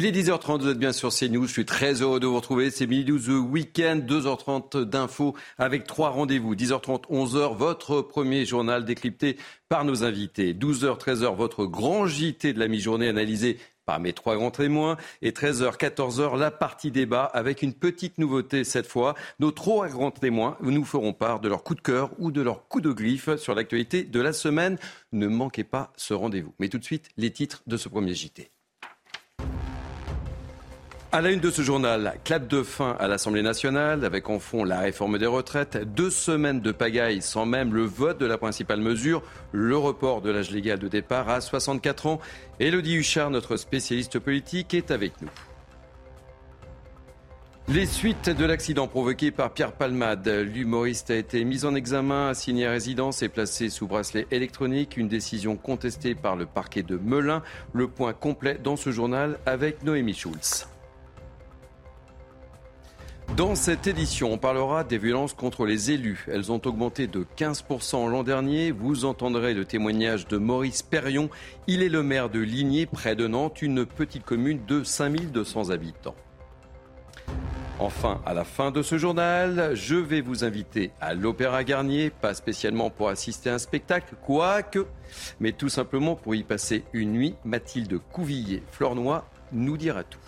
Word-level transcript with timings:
Il 0.00 0.06
est 0.06 0.12
10h30, 0.12 0.60
vous 0.60 0.68
êtes 0.68 0.78
bien 0.78 0.92
sur 0.92 1.12
CNews. 1.12 1.48
Je 1.48 1.52
suis 1.52 1.64
très 1.64 2.02
heureux 2.02 2.20
de 2.20 2.26
vous 2.28 2.36
retrouver. 2.36 2.70
C'est 2.70 2.86
Midi 2.86 3.04
12 3.06 3.30
Week-end, 3.30 3.96
2h30 3.96 4.84
d'infos 4.84 5.34
avec 5.58 5.88
trois 5.88 6.10
rendez-vous. 6.10 6.54
10h30, 6.54 7.08
11h, 7.10 7.56
votre 7.56 8.00
premier 8.02 8.44
journal 8.44 8.84
décrypté 8.84 9.38
par 9.68 9.84
nos 9.84 10.04
invités. 10.04 10.54
12h, 10.54 11.00
13h, 11.00 11.34
votre 11.34 11.64
grand 11.64 12.06
JT 12.06 12.52
de 12.52 12.60
la 12.60 12.68
mi-journée 12.68 13.08
analysé 13.08 13.58
par 13.86 13.98
mes 13.98 14.12
trois 14.12 14.36
grands 14.36 14.52
témoins. 14.52 14.98
Et 15.20 15.32
13h, 15.32 15.76
14h, 15.76 16.38
la 16.38 16.52
partie 16.52 16.92
débat 16.92 17.24
avec 17.24 17.62
une 17.62 17.74
petite 17.74 18.18
nouveauté 18.18 18.62
cette 18.62 18.86
fois. 18.86 19.16
Nos 19.40 19.50
trois 19.50 19.88
grands 19.88 20.12
témoins 20.12 20.56
nous 20.60 20.84
feront 20.84 21.12
part 21.12 21.40
de 21.40 21.48
leur 21.48 21.64
coup 21.64 21.74
de 21.74 21.80
cœur 21.80 22.12
ou 22.20 22.30
de 22.30 22.40
leur 22.40 22.68
coup 22.68 22.80
de 22.80 22.92
griffe 22.92 23.34
sur 23.34 23.52
l'actualité 23.52 24.04
de 24.04 24.20
la 24.20 24.32
semaine. 24.32 24.78
Ne 25.10 25.26
manquez 25.26 25.64
pas 25.64 25.92
ce 25.96 26.14
rendez-vous. 26.14 26.54
Mais 26.60 26.68
tout 26.68 26.78
de 26.78 26.84
suite, 26.84 27.08
les 27.16 27.32
titres 27.32 27.64
de 27.66 27.76
ce 27.76 27.88
premier 27.88 28.14
JT. 28.14 28.52
À 31.10 31.22
la 31.22 31.30
une 31.30 31.40
de 31.40 31.50
ce 31.50 31.62
journal, 31.62 32.18
clap 32.22 32.46
de 32.48 32.62
fin 32.62 32.94
à 33.00 33.08
l'Assemblée 33.08 33.40
nationale, 33.40 34.04
avec 34.04 34.28
en 34.28 34.38
fond 34.38 34.62
la 34.62 34.80
réforme 34.80 35.16
des 35.16 35.24
retraites, 35.24 35.78
deux 35.94 36.10
semaines 36.10 36.60
de 36.60 36.70
pagaille 36.70 37.22
sans 37.22 37.46
même 37.46 37.72
le 37.72 37.84
vote 37.84 38.20
de 38.20 38.26
la 38.26 38.36
principale 38.36 38.82
mesure, 38.82 39.22
le 39.52 39.78
report 39.78 40.20
de 40.20 40.30
l'âge 40.30 40.50
légal 40.50 40.78
de 40.78 40.86
départ 40.86 41.30
à 41.30 41.40
64 41.40 42.06
ans. 42.08 42.20
Élodie 42.60 42.96
Huchard, 42.96 43.30
notre 43.30 43.56
spécialiste 43.56 44.18
politique, 44.18 44.74
est 44.74 44.90
avec 44.90 45.12
nous. 45.22 45.30
Les 47.68 47.86
suites 47.86 48.28
de 48.28 48.44
l'accident 48.44 48.86
provoqué 48.86 49.30
par 49.30 49.54
Pierre 49.54 49.72
Palmade. 49.72 50.28
L'humoriste 50.28 51.10
a 51.10 51.16
été 51.16 51.42
mis 51.44 51.64
en 51.64 51.74
examen, 51.74 52.28
assigné 52.28 52.66
à 52.66 52.70
résidence 52.70 53.22
et 53.22 53.30
placé 53.30 53.70
sous 53.70 53.86
bracelet 53.86 54.26
électronique. 54.30 54.98
Une 54.98 55.08
décision 55.08 55.56
contestée 55.56 56.14
par 56.14 56.36
le 56.36 56.44
parquet 56.44 56.82
de 56.82 56.98
Melun. 57.02 57.42
Le 57.72 57.88
point 57.88 58.12
complet 58.12 58.60
dans 58.62 58.76
ce 58.76 58.90
journal 58.90 59.38
avec 59.46 59.82
Noémie 59.84 60.14
Schulz. 60.14 60.68
Dans 63.38 63.54
cette 63.54 63.86
édition, 63.86 64.32
on 64.32 64.36
parlera 64.36 64.82
des 64.82 64.98
violences 64.98 65.32
contre 65.32 65.64
les 65.64 65.92
élus. 65.92 66.26
Elles 66.26 66.50
ont 66.50 66.60
augmenté 66.64 67.06
de 67.06 67.24
15% 67.36 68.10
l'an 68.10 68.24
dernier. 68.24 68.72
Vous 68.72 69.04
entendrez 69.04 69.54
le 69.54 69.64
témoignage 69.64 70.26
de 70.26 70.38
Maurice 70.38 70.82
Perrion. 70.82 71.30
Il 71.68 71.84
est 71.84 71.88
le 71.88 72.02
maire 72.02 72.30
de 72.30 72.40
Ligné, 72.40 72.86
près 72.86 73.14
de 73.14 73.28
Nantes, 73.28 73.62
une 73.62 73.86
petite 73.86 74.24
commune 74.24 74.58
de 74.66 74.82
5200 74.82 75.70
habitants. 75.70 76.16
Enfin, 77.78 78.20
à 78.26 78.34
la 78.34 78.42
fin 78.42 78.72
de 78.72 78.82
ce 78.82 78.98
journal, 78.98 79.70
je 79.76 79.94
vais 79.94 80.20
vous 80.20 80.42
inviter 80.42 80.90
à 81.00 81.14
l'Opéra 81.14 81.62
Garnier, 81.62 82.10
pas 82.10 82.34
spécialement 82.34 82.90
pour 82.90 83.08
assister 83.08 83.50
à 83.50 83.54
un 83.54 83.58
spectacle, 83.58 84.16
quoique, 84.26 84.84
mais 85.38 85.52
tout 85.52 85.68
simplement 85.68 86.16
pour 86.16 86.34
y 86.34 86.42
passer 86.42 86.82
une 86.92 87.12
nuit. 87.12 87.36
Mathilde 87.44 88.00
Couvillier-Flornois 88.10 89.30
nous 89.52 89.76
dira 89.76 90.02
tout. 90.02 90.18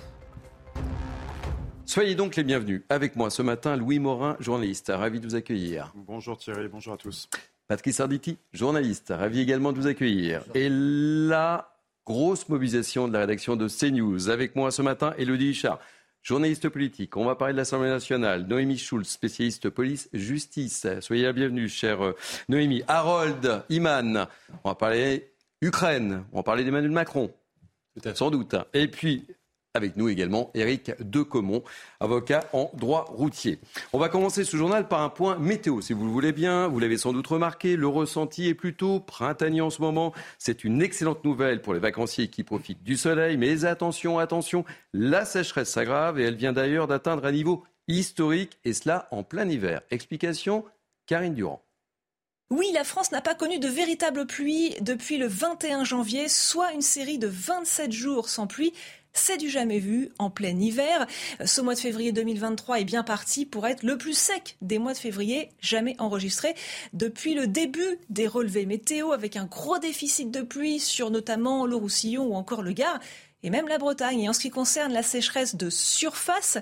Soyez 1.90 2.14
donc 2.14 2.36
les 2.36 2.44
bienvenus. 2.44 2.82
Avec 2.88 3.16
moi 3.16 3.30
ce 3.30 3.42
matin, 3.42 3.74
Louis 3.74 3.98
Morin, 3.98 4.36
journaliste. 4.38 4.92
Ravi 4.94 5.18
de 5.18 5.26
vous 5.26 5.34
accueillir. 5.34 5.92
Bonjour 5.96 6.38
Thierry, 6.38 6.68
bonjour 6.68 6.94
à 6.94 6.96
tous. 6.96 7.28
Patrick 7.66 7.92
Sarditi, 7.92 8.38
journaliste. 8.52 9.08
Ravi 9.08 9.40
également 9.40 9.72
de 9.72 9.78
vous 9.80 9.88
accueillir. 9.88 10.44
Et 10.54 10.68
la 10.70 11.74
grosse 12.06 12.48
mobilisation 12.48 13.08
de 13.08 13.14
la 13.14 13.18
rédaction 13.18 13.56
de 13.56 13.66
CNews. 13.66 14.30
Avec 14.30 14.54
moi 14.54 14.70
ce 14.70 14.82
matin, 14.82 15.14
Elodie 15.18 15.48
Huchard, 15.48 15.80
journaliste 16.22 16.68
politique. 16.68 17.16
On 17.16 17.24
va 17.24 17.34
parler 17.34 17.54
de 17.54 17.58
l'Assemblée 17.58 17.90
nationale. 17.90 18.46
Noémie 18.46 18.78
Schulz, 18.78 19.08
spécialiste 19.08 19.68
police-justice. 19.68 20.86
Soyez 21.00 21.24
la 21.24 21.32
bienvenue, 21.32 21.68
chère 21.68 22.04
euh, 22.04 22.16
Noémie. 22.48 22.84
Harold 22.86 23.64
Iman, 23.68 24.28
on 24.62 24.68
va 24.68 24.74
parler 24.76 25.32
Ukraine. 25.60 26.22
On 26.32 26.36
va 26.36 26.42
parler 26.44 26.62
d'Emmanuel 26.62 26.92
Macron. 26.92 27.32
Sans 28.14 28.30
doute. 28.30 28.54
Et 28.74 28.86
puis, 28.86 29.26
avec 29.74 29.96
nous 29.96 30.08
également, 30.08 30.50
Eric 30.54 30.92
Decomont, 31.00 31.62
avocat 32.00 32.44
en 32.52 32.70
droit 32.74 33.04
routier. 33.08 33.60
On 33.92 33.98
va 33.98 34.08
commencer 34.08 34.44
ce 34.44 34.56
journal 34.56 34.88
par 34.88 35.02
un 35.02 35.08
point 35.10 35.38
météo, 35.38 35.80
si 35.80 35.92
vous 35.92 36.04
le 36.04 36.10
voulez 36.10 36.32
bien. 36.32 36.66
Vous 36.66 36.80
l'avez 36.80 36.98
sans 36.98 37.12
doute 37.12 37.28
remarqué, 37.28 37.76
le 37.76 37.86
ressenti 37.86 38.48
est 38.48 38.54
plutôt 38.54 38.98
printanier 38.98 39.60
en 39.60 39.70
ce 39.70 39.80
moment. 39.80 40.12
C'est 40.38 40.64
une 40.64 40.82
excellente 40.82 41.24
nouvelle 41.24 41.62
pour 41.62 41.74
les 41.74 41.78
vacanciers 41.78 42.28
qui 42.28 42.42
profitent 42.42 42.82
du 42.82 42.96
soleil. 42.96 43.36
Mais 43.36 43.64
attention, 43.64 44.18
attention, 44.18 44.64
la 44.92 45.24
sécheresse 45.24 45.70
s'aggrave 45.70 46.18
et 46.18 46.24
elle 46.24 46.36
vient 46.36 46.52
d'ailleurs 46.52 46.88
d'atteindre 46.88 47.24
un 47.24 47.32
niveau 47.32 47.62
historique, 47.86 48.58
et 48.64 48.72
cela 48.72 49.08
en 49.10 49.22
plein 49.22 49.48
hiver. 49.48 49.82
Explication, 49.90 50.64
Karine 51.06 51.34
Durand. 51.34 51.62
Oui, 52.52 52.66
la 52.74 52.82
France 52.82 53.12
n'a 53.12 53.20
pas 53.20 53.36
connu 53.36 53.60
de 53.60 53.68
véritable 53.68 54.26
pluie 54.26 54.74
depuis 54.80 55.18
le 55.18 55.28
21 55.28 55.84
janvier, 55.84 56.28
soit 56.28 56.72
une 56.72 56.82
série 56.82 57.18
de 57.18 57.28
27 57.28 57.92
jours 57.92 58.28
sans 58.28 58.48
pluie. 58.48 58.72
C'est 59.12 59.36
du 59.36 59.50
jamais 59.50 59.80
vu 59.80 60.10
en 60.18 60.30
plein 60.30 60.58
hiver. 60.58 61.06
Ce 61.44 61.60
mois 61.60 61.74
de 61.74 61.80
février 61.80 62.12
2023 62.12 62.80
est 62.80 62.84
bien 62.84 63.02
parti 63.02 63.44
pour 63.44 63.66
être 63.66 63.82
le 63.82 63.98
plus 63.98 64.16
sec 64.16 64.56
des 64.62 64.78
mois 64.78 64.92
de 64.92 64.98
février 64.98 65.50
jamais 65.60 65.96
enregistrés 65.98 66.54
depuis 66.92 67.34
le 67.34 67.46
début 67.46 67.98
des 68.08 68.28
relevés 68.28 68.66
météo 68.66 69.12
avec 69.12 69.36
un 69.36 69.46
gros 69.46 69.78
déficit 69.78 70.30
de 70.30 70.42
pluie 70.42 70.78
sur 70.78 71.10
notamment 71.10 71.66
le 71.66 71.76
Roussillon 71.76 72.28
ou 72.28 72.34
encore 72.34 72.62
le 72.62 72.72
Gard 72.72 73.00
et 73.42 73.50
même 73.50 73.68
la 73.68 73.78
Bretagne. 73.78 74.20
Et 74.20 74.28
en 74.28 74.32
ce 74.32 74.40
qui 74.40 74.50
concerne 74.50 74.92
la 74.92 75.02
sécheresse 75.02 75.56
de 75.56 75.70
surface, 75.70 76.58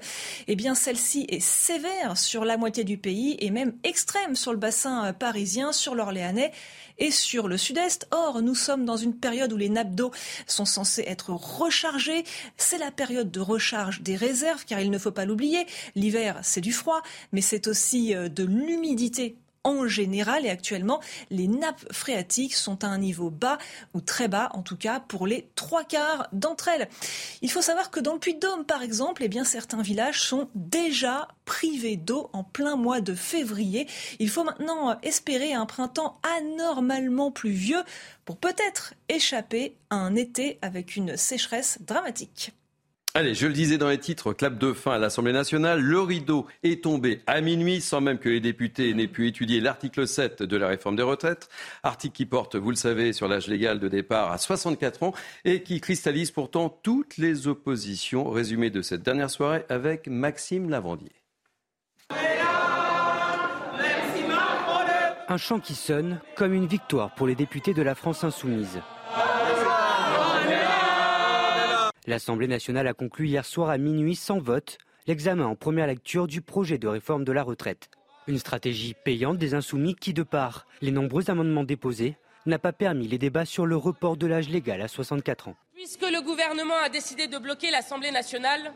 eh 0.47 0.57
bien 0.57 0.75
celle-ci 0.75 1.27
est 1.29 1.41
sévère 1.41 2.17
sur 2.17 2.45
la 2.45 2.57
moitié 2.57 2.85
du 2.85 2.99
pays 2.99 3.37
et 3.41 3.51
même 3.51 3.75
extrême 3.85 4.37
sur 4.37 4.53
le 4.53 4.59
bassin 4.59 5.13
parisien, 5.13 5.73
sur 5.73 5.95
l'Orléanais 5.95 6.53
et 6.99 7.11
sur 7.11 7.49
le 7.49 7.57
sud-est. 7.57 8.07
Or, 8.11 8.43
nous 8.43 8.55
sommes 8.55 8.85
dans 8.85 8.97
une 8.97 9.15
période 9.15 9.53
où 9.53 9.57
les 9.57 9.69
nappes 9.69 9.95
d'eau 9.95 10.11
sont 10.47 10.65
censées 10.65 11.05
être 11.07 11.31
rechargées. 11.31 12.25
C'est 12.57 12.79
la 12.79 12.91
période 12.91 13.31
de 13.31 13.41
recharge 13.41 14.03
des 14.03 14.17
réserves, 14.17 14.65
car 14.65 14.81
il 14.81 14.91
ne 14.91 14.99
faut 14.99 15.13
pas 15.13 15.25
l'oublier. 15.25 15.67
L'hiver, 15.95 16.39
c'est 16.43 16.61
du 16.61 16.73
froid, 16.73 17.03
mais 17.33 17.41
c'est 17.41 17.67
aussi 17.69 18.15
euh, 18.15 18.29
de 18.29 18.45
l'humidité 18.45 19.37
en 19.69 19.87
général. 19.87 20.47
Et 20.47 20.51
actuellement, 20.51 21.01
les 21.31 21.49
nappes 21.49 21.93
phréatiques 21.93 22.55
sont 22.55 22.85
à 22.85 22.89
un 22.89 22.99
niveau 22.99 23.31
bas 23.31 23.59
ou 23.95 24.01
très 24.01 24.29
bas, 24.29 24.51
en 24.55 24.63
tout 24.63 24.77
cas 24.77 25.01
pour 25.01 25.27
les 25.27 25.49
trois 25.55 25.85
quarts 25.85 26.29
d'entre 26.33 26.69
elles. 26.69 26.89
Il 27.43 27.51
faut 27.51 27.63
savoir 27.63 27.91
que 27.91 28.01
dans 28.01 28.15
le 28.15 28.19
Puy-de-Dôme, 28.19 28.65
par 28.65 28.83
exemple, 28.83 29.23
eh 29.25 29.29
bien, 29.29 29.45
certains 29.45 29.83
villages 29.83 30.23
sont 30.23 30.49
déjà 30.55 31.29
privés 31.45 31.97
d'eau 31.97 32.31
en 32.33 32.45
plein 32.45 32.77
mois 32.77 33.01
de 33.01 33.15
février. 33.15 33.87
Il 34.19 34.31
faut 34.31 34.45
maintenant 34.45 34.99
espérer 35.03 35.53
un 35.53 35.67
printemps 35.67 36.19
anormalement 36.39 37.31
pluvieux 37.31 37.83
pour 38.25 38.37
peut-être 38.37 38.95
échapper 39.09 39.77
à 39.91 39.97
un 39.97 40.15
été 40.15 40.59
avec 40.63 40.97
une 40.97 41.17
sécheresse 41.17 41.79
dramatique. 41.81 42.53
Allez, 43.15 43.35
je 43.35 43.47
le 43.47 43.53
disais 43.53 43.79
dans 43.79 43.89
les 43.89 43.99
titres, 43.99 44.33
clap 44.33 44.59
de 44.59 44.73
fin 44.73 44.93
à 44.93 44.99
l'Assemblée 44.99 45.33
nationale. 45.33 45.81
Le 45.81 45.99
rideau 45.99 46.47
est 46.63 46.85
tombé 46.85 47.23
à 47.27 47.41
minuit 47.41 47.81
sans 47.81 48.01
même 48.01 48.19
que 48.19 48.29
les 48.29 48.39
députés 48.39 48.93
n'aient 48.93 49.09
pu 49.09 49.27
étudier 49.27 49.61
l'article 49.61 50.07
7 50.07 50.43
de 50.43 50.57
la 50.57 50.69
réforme 50.69 50.95
des 50.95 51.03
retraites. 51.03 51.49
Article 51.83 52.15
qui 52.15 52.27
porte, 52.27 52.55
vous 52.55 52.71
le 52.71 52.77
savez, 52.77 53.13
sur 53.13 53.27
l'âge 53.27 53.49
légal 53.49 53.81
de 53.81 53.89
départ 53.89 54.31
à 54.31 54.39
64 54.39 55.03
ans 55.03 55.15
et 55.45 55.63
qui 55.63 55.81
cristallise 55.81 56.31
pourtant 56.31 56.69
toutes 56.69 57.17
les 57.17 57.49
oppositions. 57.49 58.31
Résumé 58.31 58.71
de 58.71 58.83
cette 58.83 59.03
dernière 59.03 59.31
soirée 59.31 59.65
avec 59.71 60.07
Maxime 60.07 60.69
Lavandier. 60.69 61.13
Un 65.31 65.37
chant 65.39 65.61
qui 65.61 65.75
sonne 65.75 66.21
comme 66.37 66.53
une 66.53 66.67
victoire 66.67 67.15
pour 67.15 67.27
les 67.27 67.35
députés 67.35 67.75
de 67.75 67.83
la 67.83 67.95
France 67.95 68.23
insoumise. 68.23 68.81
L'Assemblée 72.09 72.47
nationale 72.47 72.87
a 72.87 72.95
conclu 72.95 73.27
hier 73.27 73.45
soir 73.45 73.69
à 73.69 73.77
minuit 73.77 74.17
sans 74.17 74.39
vote 74.39 74.79
l'examen 75.07 75.45
en 75.45 75.55
première 75.57 75.87
lecture 75.87 76.27
du 76.27 76.41
projet 76.41 76.79
de 76.79 76.89
réforme 76.89 77.23
de 77.23 77.33
la 77.33 77.43
retraite. 77.43 77.91
Une 78.27 78.39
stratégie 78.39 78.95
payante 79.05 79.37
des 79.37 79.53
insoumis 79.53 79.95
qui, 79.95 80.15
de 80.15 80.23
par 80.23 80.67
les 80.81 80.91
nombreux 80.91 81.29
amendements 81.29 81.65
déposés, 81.65 82.17
n'a 82.47 82.59
pas 82.59 82.73
permis 82.73 83.09
les 83.09 83.19
débats 83.19 83.45
sur 83.45 83.67
le 83.67 83.77
report 83.77 84.17
de 84.17 84.27
l'âge 84.27 84.49
légal 84.49 84.81
à 84.81 84.89
64 84.89 85.49
ans. 85.49 85.57
Puisque 85.75 86.01
le 86.01 86.23
gouvernement 86.23 86.79
a 86.83 86.89
décidé 86.89 87.27
de 87.27 87.37
bloquer 87.37 87.71
l'Assemblée 87.71 88.11
nationale, 88.11 88.73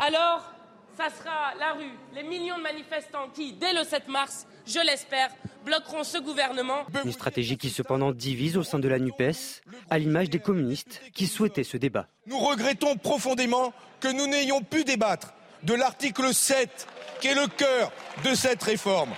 alors 0.00 0.53
ça 0.96 1.08
sera 1.10 1.54
la 1.58 1.72
rue, 1.72 1.92
les 2.14 2.22
millions 2.22 2.56
de 2.56 2.62
manifestants 2.62 3.28
qui, 3.34 3.52
dès 3.52 3.72
le 3.72 3.84
7 3.84 4.08
mars, 4.08 4.46
je 4.66 4.78
l'espère, 4.84 5.30
bloqueront 5.64 6.04
ce 6.04 6.18
gouvernement. 6.18 6.84
Une 7.04 7.12
stratégie 7.12 7.56
qui 7.56 7.70
cependant 7.70 8.12
divise 8.12 8.56
au 8.56 8.62
sein 8.62 8.78
de 8.78 8.88
la 8.88 8.98
NUPES, 8.98 9.62
à 9.90 9.98
l'image 9.98 10.30
des 10.30 10.38
communistes 10.38 11.02
qui 11.12 11.26
souhaitaient 11.26 11.64
ce 11.64 11.76
débat. 11.76 12.06
Nous 12.26 12.38
regrettons 12.38 12.96
profondément 12.96 13.72
que 14.00 14.08
nous 14.08 14.26
n'ayons 14.26 14.62
pu 14.62 14.84
débattre 14.84 15.34
de 15.62 15.74
l'article 15.74 16.32
7, 16.32 16.86
qui 17.20 17.28
est 17.28 17.34
le 17.34 17.48
cœur 17.48 17.90
de 18.24 18.34
cette 18.34 18.62
réforme. 18.62 19.10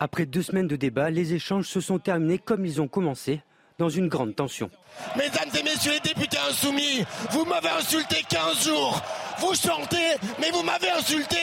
Après 0.00 0.26
deux 0.26 0.42
semaines 0.42 0.68
de 0.68 0.76
débat, 0.76 1.10
les 1.10 1.32
échanges 1.34 1.66
se 1.66 1.80
sont 1.80 1.98
terminés 1.98 2.38
comme 2.38 2.66
ils 2.66 2.80
ont 2.80 2.88
commencé, 2.88 3.40
dans 3.78 3.88
une 3.88 4.08
grande 4.08 4.36
tension. 4.36 4.70
Mesdames 5.16 5.48
et 5.58 5.62
messieurs 5.62 5.92
les 5.92 6.00
députés 6.00 6.38
insoumis, 6.48 7.04
vous 7.30 7.44
m'avez 7.44 7.70
insulté 7.70 8.22
15 8.28 8.64
jours. 8.66 9.02
Vous 9.38 9.54
chantez, 9.54 10.16
mais 10.40 10.50
vous 10.50 10.62
m'avez 10.62 10.90
insulté. 10.90 11.36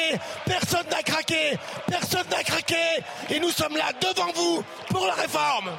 Personne 0.46 0.86
n'a 0.90 1.04
craqué. 1.04 1.58
Personne 1.88 2.28
n'a 2.30 2.44
craqué. 2.44 2.76
Et 3.30 3.40
nous 3.40 3.50
sommes 3.50 3.76
là 3.76 3.92
devant 4.02 4.32
vous 4.34 4.64
pour 4.90 5.06
la 5.06 5.14
réforme. 5.14 5.70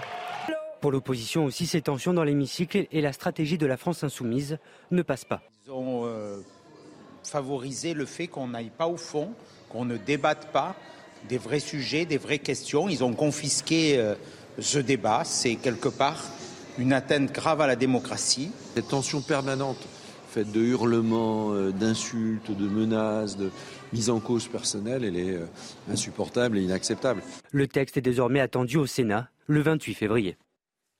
Pour 0.80 0.92
l'opposition 0.92 1.44
aussi, 1.44 1.66
ces 1.66 1.82
tensions 1.82 2.14
dans 2.14 2.24
l'hémicycle 2.24 2.86
et 2.90 3.00
la 3.00 3.12
stratégie 3.12 3.58
de 3.58 3.66
la 3.66 3.76
France 3.76 4.02
insoumise 4.02 4.58
ne 4.90 5.02
passent 5.02 5.26
pas. 5.26 5.42
Ils 5.66 5.72
ont 5.72 6.06
euh, 6.06 6.40
favorisé 7.22 7.92
le 7.92 8.06
fait 8.06 8.28
qu'on 8.28 8.48
n'aille 8.48 8.70
pas 8.70 8.86
au 8.86 8.96
fond, 8.96 9.32
qu'on 9.68 9.84
ne 9.84 9.96
débatte 9.96 10.46
pas 10.52 10.74
des 11.28 11.38
vrais 11.38 11.60
sujets, 11.60 12.06
des 12.06 12.16
vraies 12.16 12.38
questions. 12.38 12.88
Ils 12.88 13.04
ont 13.04 13.12
confisqué 13.12 13.98
euh, 13.98 14.14
ce 14.58 14.78
débat. 14.78 15.22
C'est 15.24 15.56
quelque 15.56 15.88
part 15.88 16.24
une 16.78 16.92
atteinte 16.92 17.30
grave 17.32 17.60
à 17.60 17.66
la 17.66 17.76
démocratie. 17.76 18.50
Cette 18.74 18.88
tension 18.88 19.20
permanente, 19.20 19.86
faite 20.30 20.52
de 20.52 20.60
hurlements, 20.60 21.52
euh, 21.52 21.72
d'insultes, 21.72 22.50
de 22.50 22.68
menaces, 22.68 23.36
de 23.36 23.50
mise 23.92 24.10
en 24.10 24.20
cause 24.20 24.48
personnelle, 24.48 25.04
elle 25.04 25.16
est 25.16 25.38
insupportable 25.90 26.58
et 26.58 26.62
inacceptable. 26.62 27.22
Le 27.50 27.66
texte 27.66 27.96
est 27.96 28.02
désormais 28.02 28.40
attendu 28.40 28.76
au 28.76 28.86
Sénat 28.86 29.28
le 29.46 29.60
28 29.60 29.94
février. 29.94 30.36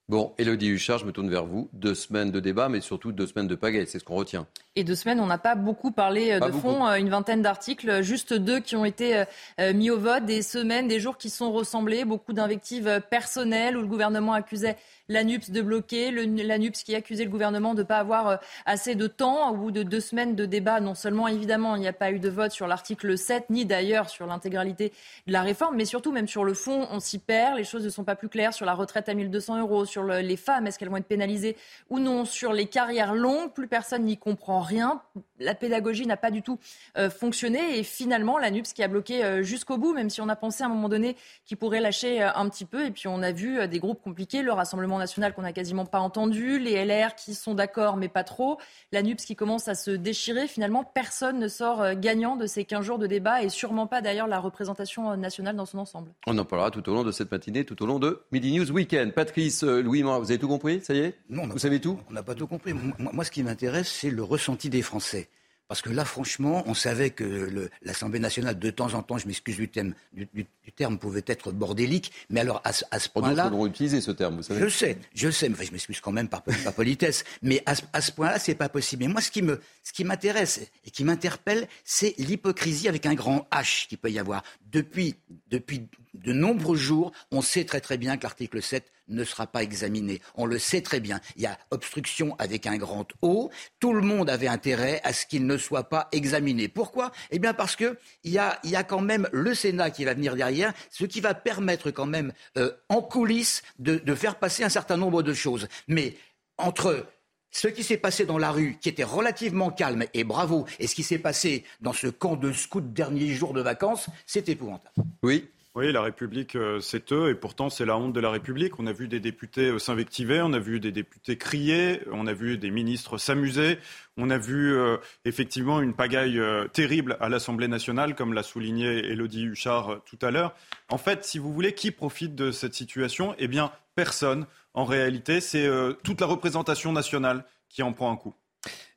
Bon, 0.09 0.33
Elodie 0.37 0.67
Huchard, 0.67 0.97
je 0.97 1.05
me 1.05 1.13
tourne 1.13 1.29
vers 1.29 1.45
vous. 1.45 1.69
Deux 1.71 1.95
semaines 1.95 2.31
de 2.31 2.41
débat, 2.41 2.67
mais 2.67 2.81
surtout 2.81 3.13
deux 3.13 3.27
semaines 3.27 3.47
de 3.47 3.55
pagaille, 3.55 3.87
c'est 3.87 3.97
ce 3.97 4.03
qu'on 4.03 4.15
retient. 4.15 4.45
Et 4.77 4.85
deux 4.85 4.95
semaines, 4.95 5.19
on 5.19 5.25
n'a 5.25 5.37
pas 5.37 5.55
beaucoup 5.55 5.91
parlé 5.91 6.31
euh, 6.31 6.39
de 6.39 6.49
fond, 6.49 6.87
euh, 6.87 6.95
une 6.95 7.09
vingtaine 7.09 7.41
d'articles, 7.41 8.01
juste 8.03 8.33
deux 8.33 8.61
qui 8.61 8.77
ont 8.77 8.85
été 8.85 9.25
euh, 9.59 9.73
mis 9.73 9.89
au 9.89 9.99
vote, 9.99 10.23
des 10.23 10.41
semaines, 10.41 10.87
des 10.87 11.01
jours 11.01 11.17
qui 11.17 11.29
sont 11.29 11.51
ressemblés, 11.51 12.05
beaucoup 12.05 12.31
d'invectives 12.31 13.01
personnelles 13.09 13.75
où 13.75 13.81
le 13.81 13.87
gouvernement 13.87 14.31
accusait 14.31 14.77
l'ANUPS 15.11 15.51
de 15.51 15.61
bloquer, 15.61 16.11
l'ANUPS 16.11 16.83
qui 16.83 16.95
accusait 16.95 17.25
le 17.25 17.29
gouvernement 17.29 17.73
de 17.73 17.81
ne 17.81 17.87
pas 17.87 17.97
avoir 17.97 18.27
euh, 18.27 18.37
assez 18.65 18.95
de 18.95 19.07
temps 19.07 19.51
au 19.51 19.57
bout 19.57 19.71
de 19.71 19.83
deux 19.83 19.99
semaines 19.99 20.35
de 20.35 20.45
débat. 20.45 20.79
Non 20.79 20.95
seulement, 20.95 21.27
évidemment, 21.27 21.75
il 21.75 21.81
n'y 21.81 21.87
a 21.87 21.93
pas 21.93 22.11
eu 22.11 22.19
de 22.19 22.29
vote 22.29 22.51
sur 22.51 22.67
l'article 22.67 23.17
7, 23.17 23.49
ni 23.49 23.65
d'ailleurs 23.65 24.09
sur 24.09 24.25
l'intégralité 24.25 24.93
de 25.27 25.33
la 25.33 25.41
réforme, 25.41 25.75
mais 25.75 25.85
surtout, 25.85 26.11
même 26.11 26.27
sur 26.27 26.43
le 26.43 26.53
fond, 26.53 26.87
on 26.91 26.99
s'y 26.99 27.19
perd. 27.19 27.57
Les 27.57 27.63
choses 27.63 27.83
ne 27.83 27.89
sont 27.89 28.03
pas 28.03 28.15
plus 28.15 28.29
claires 28.29 28.53
sur 28.53 28.65
la 28.65 28.73
retraite 28.73 29.09
à 29.09 29.13
1200 29.13 29.59
euros, 29.59 29.85
sur 29.85 30.03
les 30.03 30.37
femmes, 30.37 30.67
est-ce 30.67 30.79
qu'elles 30.79 30.89
vont 30.89 30.97
être 30.97 31.05
pénalisées 31.05 31.57
ou 31.89 31.99
non, 31.99 32.25
sur 32.25 32.53
les 32.53 32.67
carrières 32.67 33.13
longues. 33.13 33.51
Plus 33.53 33.67
personne 33.67 34.05
n'y 34.05 34.17
comprend 34.17 34.60
rien. 34.61 35.01
La 35.41 35.55
pédagogie 35.55 36.05
n'a 36.05 36.17
pas 36.17 36.31
du 36.31 36.41
tout 36.41 36.59
euh, 36.97 37.09
fonctionné. 37.09 37.79
Et 37.79 37.83
finalement, 37.83 38.37
l'ANUPS 38.37 38.73
qui 38.73 38.83
a 38.83 38.87
bloqué 38.87 39.23
euh, 39.23 39.43
jusqu'au 39.43 39.77
bout, 39.77 39.93
même 39.93 40.09
si 40.09 40.21
on 40.21 40.29
a 40.29 40.35
pensé 40.35 40.63
à 40.63 40.67
un 40.67 40.69
moment 40.69 40.89
donné 40.89 41.15
qu'il 41.45 41.57
pourrait 41.57 41.81
lâcher 41.81 42.21
un 42.21 42.47
petit 42.49 42.65
peu. 42.65 42.85
Et 42.85 42.91
puis, 42.91 43.07
on 43.07 43.21
a 43.21 43.31
vu 43.31 43.67
des 43.67 43.79
groupes 43.79 44.01
compliqués, 44.01 44.41
le 44.41 44.53
Rassemblement 44.53 44.97
national 44.97 45.33
qu'on 45.33 45.41
n'a 45.41 45.53
quasiment 45.53 45.85
pas 45.85 45.99
entendu, 45.99 46.59
les 46.59 46.83
LR 46.85 47.15
qui 47.15 47.33
sont 47.35 47.53
d'accord 47.53 47.97
mais 47.97 48.09
pas 48.09 48.23
trop, 48.23 48.57
la 48.91 49.01
NUPS 49.01 49.25
qui 49.25 49.35
commence 49.35 49.67
à 49.67 49.75
se 49.75 49.91
déchirer. 49.91 50.47
Finalement, 50.47 50.83
personne 50.83 51.39
ne 51.39 51.47
sort 51.47 51.81
euh, 51.81 51.93
gagnant 51.95 52.35
de 52.35 52.45
ces 52.45 52.65
15 52.65 52.85
jours 52.85 52.99
de 52.99 53.07
débat 53.07 53.43
et 53.43 53.49
sûrement 53.49 53.87
pas 53.87 54.01
d'ailleurs 54.01 54.27
la 54.27 54.39
représentation 54.39 55.11
euh, 55.11 55.15
nationale 55.15 55.55
dans 55.55 55.65
son 55.65 55.79
ensemble. 55.79 56.11
On 56.27 56.37
en 56.37 56.45
parlera 56.45 56.71
tout 56.71 56.87
au 56.89 56.93
long 56.93 57.03
de 57.03 57.11
cette 57.11 57.31
matinée, 57.31 57.65
tout 57.65 57.81
au 57.81 57.85
long 57.85 57.99
de 57.99 58.21
Midi 58.31 58.57
News 58.57 58.71
Weekend. 58.71 59.13
Patrice, 59.13 59.63
euh, 59.63 59.81
Louis, 59.81 60.01
vous 60.01 60.09
avez 60.09 60.37
tout 60.37 60.47
compris? 60.47 60.81
Ça 60.81 60.93
y 60.93 60.99
est? 60.99 61.17
Non, 61.29 61.47
vous 61.47 61.59
savez 61.59 61.79
tout? 61.79 61.99
On 62.09 62.13
n'a 62.13 62.23
pas 62.23 62.35
tout 62.35 62.47
compris. 62.47 62.73
moi, 62.99 63.23
ce 63.23 63.31
qui 63.31 63.43
m'intéresse, 63.43 63.89
c'est 63.89 64.09
le 64.09 64.23
ressenti 64.23 64.69
des 64.69 64.81
Français. 64.81 65.29
Parce 65.71 65.81
que 65.81 65.89
là, 65.89 66.03
franchement, 66.03 66.63
on 66.65 66.73
savait 66.73 67.11
que 67.11 67.69
l'Assemblée 67.81 68.19
nationale, 68.19 68.59
de 68.59 68.69
temps 68.71 68.93
en 68.93 69.03
temps, 69.03 69.17
je 69.17 69.25
m'excuse 69.25 69.55
du, 69.55 69.69
du, 70.11 70.45
terme, 70.75 70.99
pouvait 70.99 71.23
être 71.25 71.53
bordélique. 71.53 72.11
Mais 72.29 72.41
alors, 72.41 72.61
à, 72.65 72.73
ce 72.73 73.07
point-là. 73.07 73.49
On 73.53 73.67
utiliser 73.67 74.01
ce 74.01 74.11
terme, 74.11 74.35
vous 74.35 74.43
savez. 74.43 74.59
Je 74.59 74.67
sais, 74.67 74.97
je 75.15 75.29
sais, 75.29 75.47
mais 75.47 75.55
je 75.63 75.71
m'excuse 75.71 76.01
quand 76.01 76.11
même 76.11 76.27
par, 76.27 76.43
politesse. 76.75 77.23
mais 77.41 77.63
à, 77.65 78.01
ce 78.01 78.11
point-là, 78.11 78.37
c'est 78.37 78.55
pas 78.55 78.67
possible. 78.67 79.05
Mais 79.05 79.13
moi, 79.13 79.21
ce 79.21 79.31
qui 79.31 79.41
me, 79.41 79.61
ce 79.81 79.93
qui 79.93 80.03
m'intéresse 80.03 80.59
et 80.83 80.91
qui 80.91 81.05
m'interpelle, 81.05 81.69
c'est 81.85 82.15
l'hypocrisie 82.17 82.89
avec 82.89 83.05
un 83.05 83.13
grand 83.13 83.47
H 83.53 83.87
qui 83.87 83.95
peut 83.95 84.11
y 84.11 84.19
avoir. 84.19 84.43
Depuis, 84.73 85.15
depuis 85.47 85.87
de 86.13 86.33
nombreux 86.33 86.75
jours, 86.75 87.13
on 87.31 87.41
sait 87.41 87.63
très 87.63 87.79
très 87.79 87.97
bien 87.97 88.17
que 88.17 88.23
l'article 88.23 88.61
7 88.61 88.91
ne 89.07 89.23
sera 89.23 89.47
pas 89.47 89.63
examiné. 89.63 90.21
On 90.35 90.45
le 90.45 90.59
sait 90.59 90.81
très 90.81 90.99
bien. 90.99 91.19
Il 91.35 91.43
y 91.43 91.45
a 91.45 91.57
obstruction 91.71 92.35
avec 92.39 92.67
un 92.67 92.77
grand 92.77 93.07
O. 93.21 93.49
Tout 93.79 93.93
le 93.93 94.01
monde 94.01 94.29
avait 94.29 94.47
intérêt 94.47 95.01
à 95.03 95.13
ce 95.13 95.25
qu'il 95.25 95.45
ne 95.45 95.57
soit 95.57 95.89
pas 95.89 96.07
examiné. 96.11 96.67
Pourquoi? 96.67 97.11
Eh 97.29 97.39
bien 97.39 97.53
parce 97.53 97.75
qu'il 97.75 97.95
y 98.23 98.37
a, 98.37 98.59
y 98.63 98.75
a 98.75 98.83
quand 98.83 99.01
même 99.01 99.27
le 99.31 99.53
Sénat 99.53 99.91
qui 99.91 100.05
va 100.05 100.13
venir 100.13 100.35
derrière, 100.35 100.73
ce 100.89 101.05
qui 101.05 101.21
va 101.21 101.33
permettre 101.33 101.91
quand 101.91 102.05
même 102.05 102.33
euh, 102.57 102.71
en 102.89 103.01
coulisses 103.01 103.63
de, 103.79 103.97
de 103.97 104.15
faire 104.15 104.39
passer 104.39 104.63
un 104.63 104.69
certain 104.69 104.97
nombre 104.97 105.23
de 105.23 105.33
choses. 105.33 105.67
Mais 105.87 106.15
entre 106.57 107.05
ce 107.51 107.67
qui 107.67 107.83
s'est 107.83 107.97
passé 107.97 108.25
dans 108.25 108.37
la 108.37 108.51
rue, 108.51 108.77
qui 108.79 108.87
était 108.87 109.03
relativement 109.03 109.71
calme, 109.71 110.05
et 110.13 110.23
bravo, 110.23 110.65
et 110.79 110.87
ce 110.87 110.95
qui 110.95 111.03
s'est 111.03 111.19
passé 111.19 111.65
dans 111.81 111.93
ce 111.93 112.07
camp 112.07 112.37
de 112.37 112.53
scouts 112.53 112.81
dernier 112.81 113.33
jour 113.33 113.53
de 113.53 113.61
vacances, 113.61 114.07
c'est 114.25 114.47
épouvantable. 114.47 114.95
Oui, 115.21 115.49
oui, 115.73 115.89
la 115.93 116.01
République, 116.01 116.57
euh, 116.57 116.81
c'est 116.81 117.13
eux, 117.13 117.29
et 117.29 117.35
pourtant 117.35 117.69
c'est 117.69 117.85
la 117.85 117.95
honte 117.97 118.11
de 118.11 118.19
la 118.19 118.29
République. 118.29 118.77
On 118.77 118.87
a 118.87 118.91
vu 118.91 119.07
des 119.07 119.21
députés 119.21 119.69
euh, 119.69 119.79
s'invectiver, 119.79 120.41
on 120.41 120.51
a 120.51 120.59
vu 120.59 120.81
des 120.81 120.91
députés 120.91 121.37
crier, 121.37 122.01
on 122.11 122.27
a 122.27 122.33
vu 122.33 122.57
des 122.57 122.71
ministres 122.71 123.17
s'amuser, 123.17 123.79
on 124.17 124.29
a 124.29 124.37
vu 124.37 124.73
euh, 124.73 124.97
effectivement 125.23 125.79
une 125.79 125.93
pagaille 125.93 126.41
terrible 126.73 127.15
à 127.21 127.29
l'Assemblée 127.29 127.69
nationale, 127.69 128.15
comme 128.15 128.33
l'a 128.33 128.43
souligné 128.43 128.97
Elodie 129.11 129.45
Huchard 129.45 130.01
tout 130.05 130.19
à 130.21 130.29
l'heure. 130.29 130.53
En 130.89 130.97
fait, 130.97 131.23
si 131.23 131.39
vous 131.39 131.53
voulez, 131.53 131.73
qui 131.73 131.91
profite 131.91 132.35
de 132.35 132.51
cette 132.51 132.73
situation? 132.73 133.33
Eh 133.39 133.47
bien, 133.47 133.71
personne. 133.95 134.47
En 134.73 134.83
réalité, 134.83 135.39
c'est 135.39 135.69
toute 136.03 136.19
la 136.19 136.27
représentation 136.27 136.91
nationale 136.91 137.45
qui 137.69 137.81
en 137.81 137.93
prend 137.93 138.11
un 138.11 138.17
coup. 138.17 138.35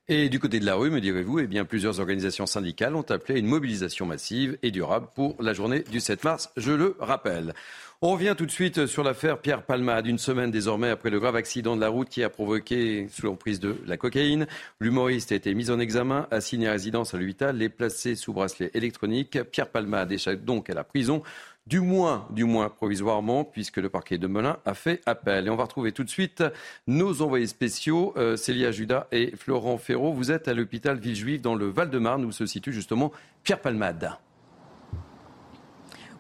Et 0.06 0.28
du 0.28 0.38
côté 0.38 0.60
de 0.60 0.66
la 0.66 0.74
rue, 0.74 0.90
me 0.90 1.00
direz-vous, 1.00 1.38
eh 1.38 1.46
bien, 1.46 1.64
plusieurs 1.64 1.98
organisations 1.98 2.44
syndicales 2.44 2.94
ont 2.94 3.06
appelé 3.08 3.36
à 3.36 3.38
une 3.38 3.46
mobilisation 3.46 4.04
massive 4.04 4.58
et 4.62 4.70
durable 4.70 5.06
pour 5.14 5.34
la 5.42 5.54
journée 5.54 5.80
du 5.80 5.98
7 5.98 6.24
mars, 6.24 6.50
je 6.58 6.72
le 6.72 6.94
rappelle. 6.98 7.54
On 8.02 8.10
revient 8.10 8.34
tout 8.36 8.44
de 8.44 8.50
suite 8.50 8.84
sur 8.84 9.02
l'affaire 9.02 9.38
Pierre 9.38 9.62
Palmade, 9.62 10.06
une 10.06 10.18
semaine 10.18 10.50
désormais 10.50 10.90
après 10.90 11.08
le 11.08 11.18
grave 11.18 11.36
accident 11.36 11.74
de 11.74 11.80
la 11.80 11.88
route 11.88 12.10
qui 12.10 12.22
a 12.22 12.28
provoqué, 12.28 13.08
sous 13.10 13.24
l'emprise 13.24 13.60
de 13.60 13.78
la 13.86 13.96
cocaïne, 13.96 14.46
l'humoriste 14.78 15.32
a 15.32 15.36
été 15.36 15.54
mis 15.54 15.70
en 15.70 15.80
examen, 15.80 16.26
assigné 16.30 16.68
à 16.68 16.72
résidence 16.72 17.14
à 17.14 17.16
l'hôpital 17.16 17.62
et 17.62 17.70
placé 17.70 18.14
sous 18.14 18.34
bracelet 18.34 18.70
électronique. 18.74 19.38
Pierre 19.50 19.70
Palmade 19.70 20.12
échappe 20.12 20.44
donc 20.44 20.68
à 20.68 20.74
la 20.74 20.84
prison 20.84 21.22
du 21.66 21.80
moins, 21.80 22.26
du 22.30 22.44
moins 22.44 22.68
provisoirement, 22.68 23.44
puisque 23.44 23.78
le 23.78 23.88
parquet 23.88 24.18
de 24.18 24.26
Melun 24.26 24.58
a 24.64 24.74
fait 24.74 25.00
appel. 25.06 25.46
Et 25.46 25.50
on 25.50 25.56
va 25.56 25.64
retrouver 25.64 25.92
tout 25.92 26.04
de 26.04 26.10
suite 26.10 26.44
nos 26.86 27.22
envoyés 27.22 27.46
spéciaux, 27.46 28.12
euh, 28.16 28.36
Célia 28.36 28.70
Judas 28.70 29.06
et 29.12 29.34
Florent 29.36 29.78
Ferraud. 29.78 30.12
Vous 30.12 30.30
êtes 30.30 30.48
à 30.48 30.54
l'hôpital 30.54 30.98
Villejuif 30.98 31.40
dans 31.40 31.54
le 31.54 31.66
Val-de-Marne 31.66 32.24
où 32.24 32.32
se 32.32 32.46
situe 32.46 32.72
justement 32.72 33.12
Pierre 33.42 33.60
Palmade. 33.60 34.18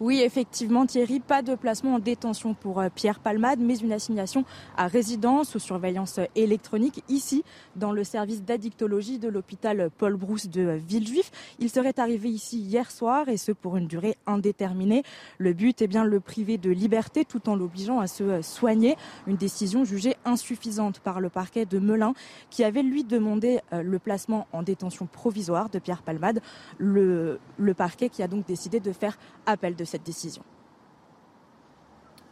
Oui, 0.04 0.20
effectivement, 0.20 0.84
Thierry, 0.84 1.18
pas 1.18 1.40
de 1.40 1.54
placement 1.54 1.94
en 1.94 1.98
détention 1.98 2.52
pour 2.52 2.78
euh, 2.78 2.90
Pierre 2.94 3.20
Palmade, 3.20 3.58
mais 3.58 3.78
une 3.78 3.90
assignation 3.90 4.44
à 4.76 4.86
résidence 4.86 5.48
sous 5.48 5.58
surveillance 5.58 6.20
électronique 6.36 7.02
ici, 7.08 7.42
dans 7.74 7.90
le 7.90 8.04
service 8.04 8.42
d'addictologie 8.42 9.18
de 9.18 9.28
l'hôpital 9.28 9.88
Paul 9.96 10.16
Brousse 10.16 10.48
de 10.48 10.72
Villejuif. 10.72 11.30
Il 11.58 11.70
serait 11.70 11.98
arrivé 11.98 12.28
ici 12.28 12.58
hier 12.58 12.90
soir 12.90 13.30
et 13.30 13.38
ce 13.38 13.50
pour 13.50 13.78
une 13.78 13.86
durée 13.86 14.18
indéterminée. 14.26 15.04
Le 15.38 15.54
but 15.54 15.80
est 15.80 15.86
bien 15.86 16.04
le 16.04 16.20
priver 16.20 16.58
de 16.58 16.68
liberté 16.68 17.24
tout 17.24 17.48
en 17.48 17.56
l'obligeant 17.56 18.00
à 18.00 18.06
se 18.06 18.42
soigner. 18.42 18.96
Une 19.26 19.36
décision 19.36 19.86
jugée 19.86 20.16
insuffisante 20.26 21.00
par 21.00 21.18
le 21.18 21.30
parquet 21.30 21.64
de 21.64 21.78
Melun 21.78 22.12
qui 22.50 22.62
avait 22.62 22.82
lui 22.82 23.04
demandé 23.04 23.60
euh, 23.72 23.80
le 23.80 23.98
placement 23.98 24.48
en 24.52 24.62
détention 24.62 25.06
provisoire 25.06 25.70
de 25.70 25.78
Pierre 25.78 26.02
Palmade. 26.02 26.42
Le, 26.76 27.40
le 27.56 27.72
parquet 27.72 28.10
qui 28.10 28.22
a 28.22 28.28
donc 28.28 28.44
décidé 28.46 28.80
de 28.80 28.92
faire 28.92 29.16
appel 29.46 29.74
de 29.74 29.84
cette 29.93 29.93
décision. 30.02 30.42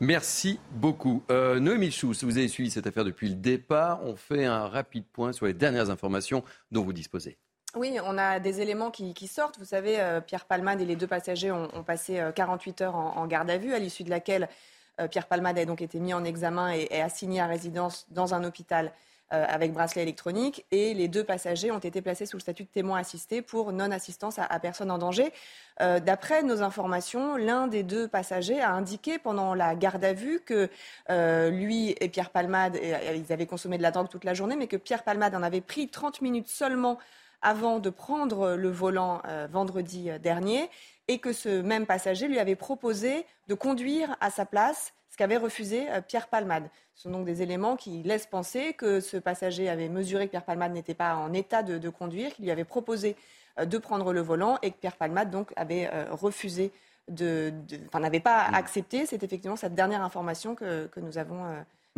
Merci 0.00 0.59
beaucoup. 0.73 1.23
Euh, 1.31 1.61
Noémie 1.61 1.92
Schouss, 1.92 2.25
vous 2.25 2.37
avez 2.37 2.49
suivi 2.49 2.71
cette 2.71 2.88
affaire 2.88 3.04
depuis 3.04 3.28
le 3.28 3.37
départ. 3.37 4.00
On 4.04 4.16
fait 4.16 4.45
un 4.45 4.66
rapide 4.66 5.04
point 5.12 5.33
sur 5.33 5.47
les 5.47 5.54
dernières 5.54 5.90
informations 5.90 6.42
dont 6.73 6.83
vous 6.83 6.92
disposez. 6.92 7.38
Oui, 7.76 7.97
on 8.04 8.19
a 8.19 8.40
des 8.40 8.61
éléments 8.61 8.90
qui, 8.90 9.14
sortent. 9.28 9.59
Vous 9.61 9.64
savez, 9.64 10.00
euh, 10.00 10.21
Pierre 10.21 10.47
Palmade 10.47 10.81
et 10.81 10.85
les 10.85 10.97
deux 10.97 11.07
passagers 11.07 11.52
ont, 11.52 11.85
passé 11.85 12.21
48 12.35 12.81
euh, 12.81 12.85
heures 12.85 12.97
en, 12.97 13.26
garde 13.28 13.49
à 13.49 13.59
vue, 13.59 13.75
à 13.75 13.78
l'issue 13.78 14.02
de 14.02 14.11
laquelle 14.11 14.49
Pierre 15.11 15.26
Palmade 15.26 15.59
a 15.59 15.64
donc 15.64 15.81
été 15.81 15.99
mis 15.99 16.12
en 16.12 16.23
examen 16.23 16.75
et, 16.75 16.87
et 16.90 17.00
assigné 17.00 17.40
à 17.40 17.47
résidence 17.47 18.07
dans 18.11 18.35
un 18.35 18.45
hôpital 18.45 18.87
euh, 18.87 18.90
avec 19.32 19.72
bracelet 19.72 20.02
électronique 20.02 20.64
et 20.70 20.94
les 20.94 21.08
deux 21.08 21.24
passagers 21.24 21.70
ont 21.70 21.78
été 21.78 22.02
placés 22.02 22.26
sous 22.26 22.36
le 22.36 22.42
statut 22.42 22.64
de 22.64 22.68
témoin 22.68 22.98
assisté 22.98 23.42
pour 23.42 23.72
non-assistance 23.72 24.38
à, 24.38 24.58
personne 24.60 24.90
en 24.90 24.98
danger. 24.98 25.32
Euh, 25.80 26.00
d'après 26.00 26.42
nos 26.42 26.62
informations, 26.62 27.36
l'un 27.36 27.66
des 27.66 27.82
deux 27.82 28.08
passagers 28.08 28.60
a 28.60 28.72
indiqué 28.72 29.18
pendant 29.18 29.54
la 29.54 29.74
garde 29.74 30.04
à 30.04 30.12
vue 30.12 30.40
que 30.40 30.68
euh, 31.10 31.50
lui 31.50 31.94
et 32.00 32.08
Pierre 32.08 32.30
Palmade, 32.30 32.78
ils 33.14 33.32
avaient 33.32 33.46
consommé 33.46 33.78
de 33.78 33.82
la 33.82 33.90
drogue 33.90 34.08
toute 34.08 34.24
la 34.24 34.34
journée, 34.34 34.56
mais 34.56 34.66
que 34.66 34.76
Pierre 34.76 35.02
Palmade 35.02 35.34
en 35.34 35.42
avait 35.42 35.60
pris 35.60 35.88
30 35.88 36.20
minutes 36.20 36.48
seulement 36.48 36.98
avant 37.42 37.78
de 37.78 37.90
prendre 37.90 38.54
le 38.54 38.70
volant 38.70 39.22
vendredi 39.50 40.11
dernier 40.20 40.70
et 41.08 41.18
que 41.18 41.32
ce 41.32 41.61
même 41.61 41.87
passager 41.87 42.28
lui 42.28 42.38
avait 42.38 42.56
proposé 42.56 43.26
de 43.49 43.54
conduire 43.54 44.16
à 44.20 44.30
sa 44.30 44.46
place 44.46 44.94
ce 45.11 45.16
qu'avait 45.16 45.37
refusé 45.37 45.87
Pierre 46.08 46.28
Palmade. 46.28 46.70
Ce 46.94 47.02
sont 47.02 47.11
donc 47.11 47.26
des 47.26 47.42
éléments 47.42 47.76
qui 47.76 48.02
laissent 48.02 48.26
penser 48.26 48.72
que 48.72 49.00
ce 49.00 49.16
passager 49.16 49.68
avait 49.68 49.88
mesuré 49.88 50.26
que 50.26 50.30
Pierre 50.30 50.44
Palmade 50.44 50.72
n'était 50.72 50.94
pas 50.94 51.16
en 51.16 51.32
état 51.32 51.62
de, 51.62 51.88
conduire, 51.90 52.32
qu'il 52.32 52.44
lui 52.44 52.50
avait 52.50 52.64
proposé 52.64 53.16
de 53.62 53.78
prendre 53.78 54.12
le 54.12 54.20
volant 54.20 54.58
et 54.62 54.70
que 54.70 54.76
Pierre 54.76 54.96
Palmade 54.96 55.30
donc 55.30 55.52
avait 55.56 55.90
refusé 56.11 56.72
de, 57.08 57.52
enfin, 57.88 58.00
n'avait 58.00 58.20
pas 58.20 58.50
mm. 58.50 58.54
accepté. 58.54 59.06
C'est 59.06 59.22
effectivement 59.22 59.56
cette 59.56 59.75
dernière 59.75 60.02
information 60.02 60.54
que, 60.54 60.87
que 60.87 61.00
nous 61.00 61.18
avons. 61.18 61.44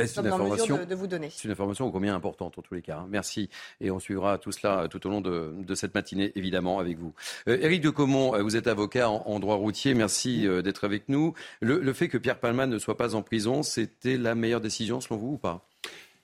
Euh, 0.01 0.07
c'est 0.07 0.21
une, 0.21 0.27
information, 0.27 0.85
de, 0.85 0.95
vous 0.95 1.07
donner. 1.07 1.29
C'est 1.31 1.45
une 1.45 1.53
information 1.53 1.91
combien 1.91 2.15
importante 2.15 2.59
en 2.59 2.63
tous 2.63 2.75
les 2.75 2.83
cas. 2.83 2.99
Hein. 2.99 3.07
Merci. 3.11 3.49
Et 3.81 3.91
on 3.91 4.01
suivra 4.01 4.39
tout 4.39 4.51
cela 4.51 4.83
euh, 4.83 4.89
tout 4.89 5.07
au 5.07 5.11
long 5.11 5.21
de, 5.21 5.55
de 5.57 5.75
cette 5.75 5.95
matinée, 5.95 6.33
évidemment, 6.35 6.81
avec 6.81 6.99
vous. 6.99 7.15
Euh, 7.49 7.59
Éric 7.61 7.81
de 7.81 7.91
Comont, 7.91 8.43
vous 8.43 8.57
êtes 8.57 8.67
avocat 8.67 9.09
en, 9.09 9.39
droit 9.39 9.57
routier. 9.57 9.95
Merci 9.95 10.47
d'être 10.63 10.85
avec 10.85 11.09
nous. 11.09 11.35
Le, 11.61 11.79
le, 11.79 11.93
fait 11.93 12.09
que 12.09 12.19
Pierre 12.19 12.41
Palman 12.41 12.67
ne 12.67 12.79
soit 12.79 12.97
pas 12.97 13.15
en 13.15 13.23
prison, 13.23 13.63
c'était 13.63 14.17
la 14.17 14.35
meilleure 14.35 14.61
décision 14.61 15.01
selon 15.01 15.19
vous 15.19 15.33
ou 15.35 15.39
pas? 15.39 15.69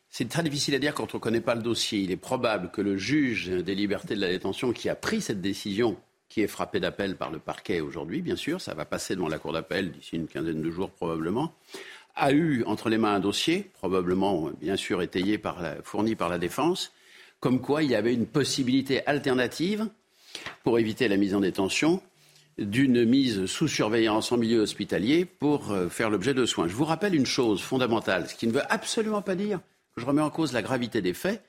C'est 0.09 0.29
très 0.29 0.43
difficile 0.43 0.75
à 0.75 0.79
dire 0.79 0.95
quand 0.95 1.15
on 1.15 1.19
ne 1.19 1.23
connaît 1.23 1.41
pas 1.41 1.55
le 1.55 1.63
dossier. 1.63 2.01
Il 2.01 2.11
est 2.11 2.17
probable 2.17 2.71
que 2.73 2.81
le 2.81 2.97
juge 2.97 3.49
des 3.49 3.75
libertés 3.77 4.17
de 4.17 4.21
la 4.21 4.29
détention 4.29 4.73
qui 4.73 4.89
a 4.89 4.97
pris 4.97 5.21
cette 5.21 5.41
décision 5.41 5.97
qui 6.31 6.41
est 6.41 6.47
frappé 6.47 6.81
d'appel 6.81 7.17
par 7.17 7.31
le 7.31 7.41
parquet 7.41 7.81
aujourd'hui, 7.81 8.23
bien 8.23 8.37
sûr, 8.37 8.61
ça 8.61 8.73
va 8.73 8.85
passer 8.85 9.17
devant 9.17 9.29
la 9.29 9.39
cour 9.39 9.53
d'appel 9.53 9.91
d'ici 9.91 10.15
une 10.15 10.29
quinzaine 10.29 10.63
de 10.63 10.71
jours 10.71 10.91
probablement, 10.91 11.53
a 12.15 12.33
eu 12.33 12.65
entre 12.65 12.89
les 12.89 12.99
mains 12.99 13.15
un 13.15 13.21
dossier, 13.21 13.71
probablement 13.75 14.51
bien 14.61 14.77
sûr 14.77 15.03
étayé 15.03 15.39
par 15.39 15.61
la, 15.63 15.77
fourni 15.83 16.15
par 16.17 16.29
la 16.29 16.39
défense, 16.39 16.93
comme 17.41 17.61
quoi 17.61 17.83
il 17.83 17.91
y 17.91 17.95
avait 17.95 18.15
une 18.15 18.27
possibilité 18.27 19.07
alternative 19.07 19.89
pour 20.63 20.79
éviter 20.79 21.09
la 21.09 21.17
mise 21.17 21.35
en 21.35 21.41
détention 21.41 22.03
d'une 22.59 23.05
mise 23.05 23.47
sous 23.47 23.69
surveillance 23.69 24.33
en 24.33 24.37
milieu 24.37 24.61
hospitalier 24.61 25.25
pour 25.25 25.71
euh, 25.71 25.89
faire 25.89 26.11
l'objet 26.11 26.35
de 26.35 26.45
soins. 26.45 26.69
Je 26.69 26.75
vous 26.75 26.85
rappelle 26.85 27.15
une 27.15 27.27
chose 27.27 27.63
fondamentale, 27.63 28.29
ce 28.29 28.35
qui 28.35 28.47
ne 28.47 28.53
veut 28.53 28.73
absolument 28.73 29.23
pas 29.23 29.35
dire 29.35 29.61
que 29.95 30.01
je 30.01 30.07
remets 30.07 30.23
en 30.23 30.31
cause 30.31 30.53
la 30.53 30.63
gravité 30.63 31.01
des 31.01 31.15
faits, 31.15 31.43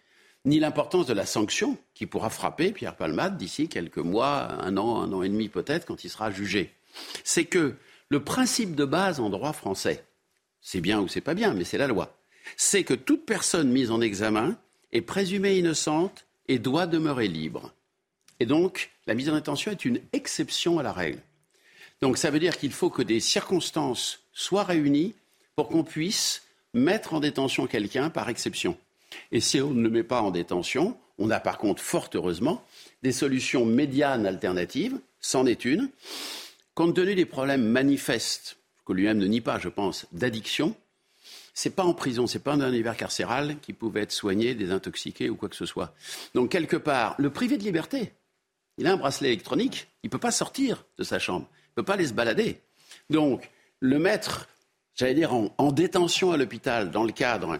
ni 0.45 0.59
l'importance 0.59 1.05
de 1.05 1.13
la 1.13 1.25
sanction 1.25 1.77
qui 1.93 2.05
pourra 2.05 2.29
frapper 2.29 2.71
Pierre 2.71 2.95
Palmade 2.95 3.37
d'ici 3.37 3.67
quelques 3.67 3.97
mois, 3.97 4.47
un 4.61 4.77
an, 4.77 5.01
un 5.01 5.11
an 5.11 5.21
et 5.21 5.29
demi 5.29 5.49
peut-être, 5.49 5.85
quand 5.85 6.03
il 6.03 6.09
sera 6.09 6.31
jugé. 6.31 6.73
C'est 7.23 7.45
que 7.45 7.75
le 8.09 8.23
principe 8.23 8.75
de 8.75 8.85
base 8.85 9.19
en 9.19 9.29
droit 9.29 9.53
français, 9.53 10.03
c'est 10.61 10.81
bien 10.81 10.99
ou 10.99 11.07
c'est 11.07 11.21
pas 11.21 11.33
bien, 11.33 11.53
mais 11.53 11.63
c'est 11.63 11.77
la 11.77 11.87
loi, 11.87 12.17
c'est 12.57 12.83
que 12.83 12.93
toute 12.93 13.25
personne 13.25 13.71
mise 13.71 13.91
en 13.91 14.01
examen 14.01 14.57
est 14.91 15.01
présumée 15.01 15.57
innocente 15.57 16.25
et 16.47 16.59
doit 16.59 16.87
demeurer 16.87 17.27
libre. 17.27 17.73
Et 18.39 18.45
donc, 18.45 18.91
la 19.07 19.13
mise 19.13 19.29
en 19.29 19.35
détention 19.35 19.71
est 19.71 19.85
une 19.85 20.01
exception 20.13 20.79
à 20.79 20.83
la 20.83 20.91
règle. 20.91 21.19
Donc, 22.01 22.17
ça 22.17 22.31
veut 22.31 22.39
dire 22.39 22.57
qu'il 22.57 22.71
faut 22.71 22.89
que 22.89 23.03
des 23.03 23.19
circonstances 23.19 24.19
soient 24.33 24.63
réunies 24.63 25.13
pour 25.55 25.69
qu'on 25.69 25.83
puisse 25.83 26.43
mettre 26.73 27.13
en 27.13 27.19
détention 27.19 27.67
quelqu'un 27.67 28.09
par 28.09 28.29
exception. 28.29 28.77
Et 29.31 29.39
si 29.39 29.61
on 29.61 29.71
ne 29.71 29.89
met 29.89 30.03
pas 30.03 30.21
en 30.21 30.31
détention, 30.31 30.97
on 31.17 31.29
a 31.29 31.39
par 31.39 31.57
contre, 31.57 31.81
fort 31.81 32.09
heureusement, 32.15 32.65
des 33.03 33.11
solutions 33.11 33.65
médianes 33.65 34.25
alternatives, 34.25 34.99
c'en 35.19 35.45
est 35.45 35.65
une. 35.65 35.89
Compte 36.73 36.95
tenu 36.95 37.15
des 37.15 37.25
problèmes 37.25 37.63
manifestes, 37.63 38.57
que 38.85 38.93
lui-même 38.93 39.17
ne 39.17 39.27
nie 39.27 39.41
pas, 39.41 39.59
je 39.59 39.69
pense, 39.69 40.07
d'addiction, 40.11 40.75
c'est 41.53 41.75
pas 41.75 41.83
en 41.83 41.93
prison, 41.93 42.27
c'est 42.27 42.39
pas 42.39 42.55
dans 42.55 42.65
un 42.65 42.69
univers 42.69 42.95
carcéral 42.95 43.57
qui 43.61 43.73
pouvait 43.73 44.01
être 44.01 44.11
soigné, 44.11 44.55
désintoxiqué 44.55 45.29
ou 45.29 45.35
quoi 45.35 45.49
que 45.49 45.55
ce 45.55 45.65
soit. 45.65 45.93
Donc 46.33 46.49
quelque 46.51 46.77
part, 46.77 47.15
le 47.17 47.29
privé 47.29 47.57
de 47.57 47.63
liberté, 47.63 48.13
il 48.77 48.87
a 48.87 48.93
un 48.93 48.97
bracelet 48.97 49.29
électronique, 49.29 49.87
il 50.03 50.09
peut 50.09 50.17
pas 50.17 50.31
sortir 50.31 50.85
de 50.97 51.03
sa 51.03 51.19
chambre, 51.19 51.47
il 51.69 51.73
peut 51.75 51.83
pas 51.83 51.93
aller 51.93 52.07
se 52.07 52.13
balader. 52.13 52.61
Donc 53.09 53.49
le 53.79 53.99
mettre, 53.99 54.47
j'allais 54.95 55.13
dire, 55.13 55.33
en 55.33 55.71
détention 55.71 56.31
à 56.31 56.37
l'hôpital 56.37 56.91
dans 56.91 57.03
le 57.03 57.11
cadre 57.11 57.59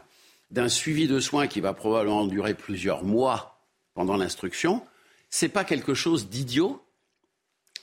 d'un 0.52 0.70
suivi 0.70 1.08
de 1.08 1.20
soins 1.20 1.48
qui 1.48 1.62
va 1.62 1.74
probablement 1.74 2.26
durer 2.26 2.54
plusieurs 2.54 3.04
mois 3.04 3.62
pendant 3.94 4.18
l'instruction, 4.18 4.86
ce 5.30 5.46
n'est 5.46 5.50
pas 5.52 5.64
quelque 5.64 5.94
chose 5.94 6.30
d'idiot, 6.30 6.84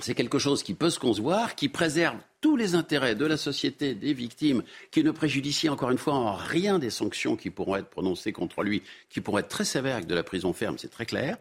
c'est 0.00 0.14
quelque 0.14 0.38
chose 0.38 0.62
qui 0.62 0.74
peut 0.74 0.90
se 0.90 0.98
concevoir, 0.98 1.54
qui 1.54 1.68
préserve 1.68 2.18
tous 2.40 2.56
les 2.56 2.74
intérêts 2.74 3.14
de 3.14 3.26
la 3.26 3.36
société, 3.36 3.94
des 3.94 4.12
victimes, 4.12 4.62
qui 4.90 5.02
ne 5.02 5.10
préjudicie 5.10 5.68
encore 5.68 5.90
une 5.90 5.98
fois 5.98 6.14
en 6.14 6.34
rien 6.34 6.78
des 6.78 6.90
sanctions 6.90 7.36
qui 7.36 7.50
pourront 7.50 7.76
être 7.76 7.90
prononcées 7.90 8.32
contre 8.32 8.62
lui, 8.62 8.82
qui 9.10 9.20
pourront 9.20 9.38
être 9.38 9.48
très 9.48 9.64
sévères 9.64 9.96
avec 9.96 10.06
de 10.06 10.14
la 10.14 10.22
prison 10.22 10.52
ferme, 10.52 10.78
c'est 10.78 10.90
très 10.90 11.06
clair. 11.06 11.38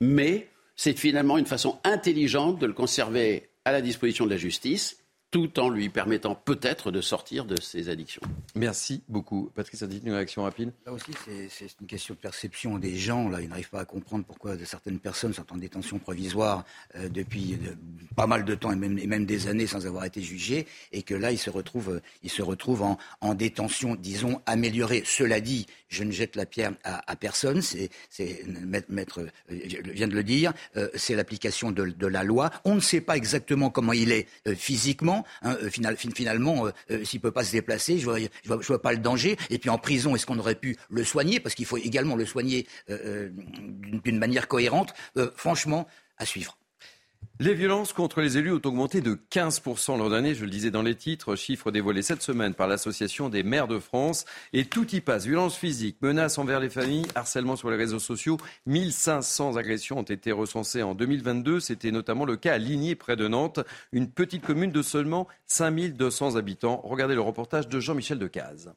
Mais 0.00 0.48
c'est 0.76 0.98
finalement 0.98 1.38
une 1.38 1.46
façon 1.46 1.78
intelligente 1.84 2.58
de 2.58 2.66
le 2.66 2.72
conserver 2.72 3.48
à 3.64 3.72
la 3.72 3.80
disposition 3.80 4.26
de 4.26 4.30
la 4.30 4.36
justice 4.36 4.98
tout 5.36 5.60
en 5.60 5.68
lui 5.68 5.90
permettant 5.90 6.34
peut-être 6.34 6.90
de 6.90 7.02
sortir 7.02 7.44
de 7.44 7.60
ses 7.60 7.90
addictions. 7.90 8.22
Merci 8.54 9.02
beaucoup. 9.06 9.50
Patrice 9.54 9.82
a 9.82 9.86
dit 9.86 10.00
une 10.02 10.14
réaction 10.14 10.44
rapide 10.44 10.72
Là 10.86 10.94
aussi, 10.94 11.12
c'est 11.50 11.68
une 11.78 11.86
question 11.86 12.14
de 12.14 12.18
perception 12.18 12.78
des 12.78 12.96
gens. 12.96 13.28
Là, 13.28 13.42
ils 13.42 13.48
n'arrivent 13.50 13.68
pas 13.68 13.80
à 13.80 13.84
comprendre 13.84 14.24
pourquoi 14.24 14.56
certaines 14.64 14.98
personnes 14.98 15.34
sont 15.34 15.52
en 15.52 15.58
détention 15.58 15.98
provisoire 15.98 16.64
euh, 16.94 17.10
depuis 17.10 17.58
euh, 17.66 17.74
pas 18.16 18.26
mal 18.26 18.46
de 18.46 18.54
temps 18.54 18.72
et 18.72 18.76
même, 18.76 18.94
même, 18.94 19.26
des 19.26 19.46
années 19.46 19.66
sans 19.66 19.86
avoir 19.86 20.06
été 20.06 20.22
jugées, 20.22 20.66
et 20.92 21.02
que 21.02 21.14
là, 21.14 21.32
ils 21.32 21.38
se 21.38 21.50
retrouvent, 21.50 21.96
euh, 21.96 22.02
ils 22.22 22.30
se 22.30 22.40
retrouvent 22.40 22.82
en, 22.82 22.96
en 23.20 23.34
détention, 23.34 23.94
disons, 23.94 24.40
améliorée. 24.46 25.02
Cela 25.04 25.42
dit, 25.42 25.66
je 25.88 26.02
ne 26.02 26.12
jette 26.12 26.34
la 26.34 26.46
pierre 26.46 26.72
à, 26.82 27.12
à 27.12 27.14
personne. 27.14 27.60
C'est 27.60 27.90
maître, 28.88 29.20
vient 29.50 30.08
de 30.08 30.14
le 30.14 30.24
dire. 30.24 30.54
c'est 30.94 31.14
l'application 31.14 31.72
de, 31.72 31.84
de, 31.84 32.06
la 32.06 32.24
loi. 32.24 32.50
On 32.64 32.74
ne 32.76 32.80
sait 32.80 33.02
pas 33.02 33.18
exactement 33.18 33.68
comment 33.68 33.92
il 33.92 34.12
est 34.12 34.26
physiquement. 34.54 35.25
Hein, 35.42 35.56
euh, 35.62 35.70
finalement, 35.70 36.66
euh, 36.66 36.70
euh, 36.90 37.04
s'il 37.04 37.18
ne 37.18 37.22
peut 37.22 37.32
pas 37.32 37.44
se 37.44 37.52
déplacer, 37.52 37.98
je 37.98 38.08
ne 38.08 38.28
vois, 38.46 38.56
vois, 38.56 38.82
pas 38.82 38.92
le 38.92 38.98
danger. 38.98 39.36
Et 39.50 39.58
puis 39.58 39.70
en 39.70 39.78
prison, 39.78 40.14
est-ce 40.14 40.26
qu'on 40.26 40.38
aurait 40.38 40.54
pu 40.54 40.76
le 40.90 41.04
soigner? 41.04 41.40
Parce 41.40 41.54
qu'il 41.54 41.66
faut 41.66 41.76
également 41.76 42.16
le 42.16 42.26
soigner 42.26 42.66
d'une 42.88 44.18
manière 44.18 44.48
cohérente. 44.48 44.94
franchement, 45.36 45.86
à 46.18 46.24
suivre. 46.24 46.58
Les 47.38 47.52
violences 47.52 47.92
contre 47.92 48.22
les 48.22 48.38
élus 48.38 48.54
ont 48.54 48.62
augmenté 48.64 49.02
de 49.02 49.14
15% 49.30 49.98
l'an 49.98 50.08
dernier, 50.08 50.34
je 50.34 50.46
le 50.46 50.50
disais 50.50 50.70
dans 50.70 50.80
les 50.80 50.94
titres, 50.94 51.36
chiffre 51.36 51.70
dévoilé 51.70 52.00
cette 52.00 52.22
semaine 52.22 52.54
par 52.54 52.66
l'Association 52.66 53.28
des 53.28 53.42
maires 53.42 53.68
de 53.68 53.78
France. 53.78 54.24
Et 54.54 54.64
tout 54.64 54.94
y 54.94 55.02
passe, 55.02 55.26
violence 55.26 55.54
physique, 55.54 55.98
menaces 56.00 56.38
envers 56.38 56.60
les 56.60 56.70
familles, 56.70 57.04
harcèlement 57.14 57.56
sur 57.56 57.70
les 57.70 57.76
réseaux 57.76 57.98
sociaux. 57.98 58.38
1500 58.64 59.56
agressions 59.56 59.98
ont 59.98 60.02
été 60.02 60.32
recensées 60.32 60.82
en 60.82 60.94
2022. 60.94 61.60
C'était 61.60 61.90
notamment 61.90 62.24
le 62.24 62.38
cas 62.38 62.54
à 62.54 62.58
Ligny, 62.58 62.94
près 62.94 63.16
de 63.16 63.28
Nantes, 63.28 63.60
une 63.92 64.10
petite 64.10 64.42
commune 64.42 64.72
de 64.72 64.80
seulement 64.80 65.28
5200 65.46 66.36
habitants. 66.36 66.80
Regardez 66.84 67.14
le 67.14 67.20
reportage 67.20 67.68
de 67.68 67.80
Jean-Michel 67.80 68.18
Decaze. 68.18 68.72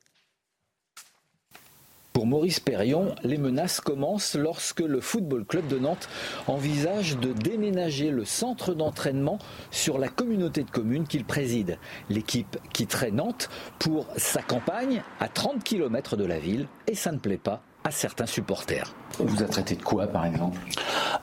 Pour 2.20 2.28
Maurice 2.28 2.60
Perrion, 2.60 3.16
les 3.24 3.38
menaces 3.38 3.80
commencent 3.80 4.36
lorsque 4.36 4.82
le 4.82 5.00
Football 5.00 5.46
Club 5.46 5.68
de 5.70 5.80
Nantes 5.80 6.10
envisage 6.48 7.18
de 7.18 7.32
déménager 7.32 8.12
le 8.12 8.26
centre 8.26 8.74
d'entraînement 8.74 9.40
sur 9.72 9.98
la 9.98 10.10
communauté 10.10 10.66
de 10.66 10.70
communes 10.70 11.08
qu'il 11.08 11.24
préside. 11.24 11.78
L'équipe 12.10 12.58
quitterait 12.74 13.12
Nantes 13.12 13.48
pour 13.80 14.06
sa 14.18 14.42
campagne 14.42 15.02
à 15.22 15.30
30 15.30 15.64
km 15.64 16.18
de 16.18 16.26
la 16.26 16.40
ville 16.40 16.68
et 16.88 16.96
ça 16.96 17.14
ne 17.14 17.20
plaît 17.20 17.38
pas 17.38 17.64
à 17.90 17.92
certains 17.92 18.28
supporters. 18.28 18.94
On 19.20 19.26
vous 19.26 19.42
a 19.42 19.48
traité 19.48 19.76
de 19.76 19.82
quoi, 19.82 20.06
par 20.06 20.24
exemple? 20.24 20.60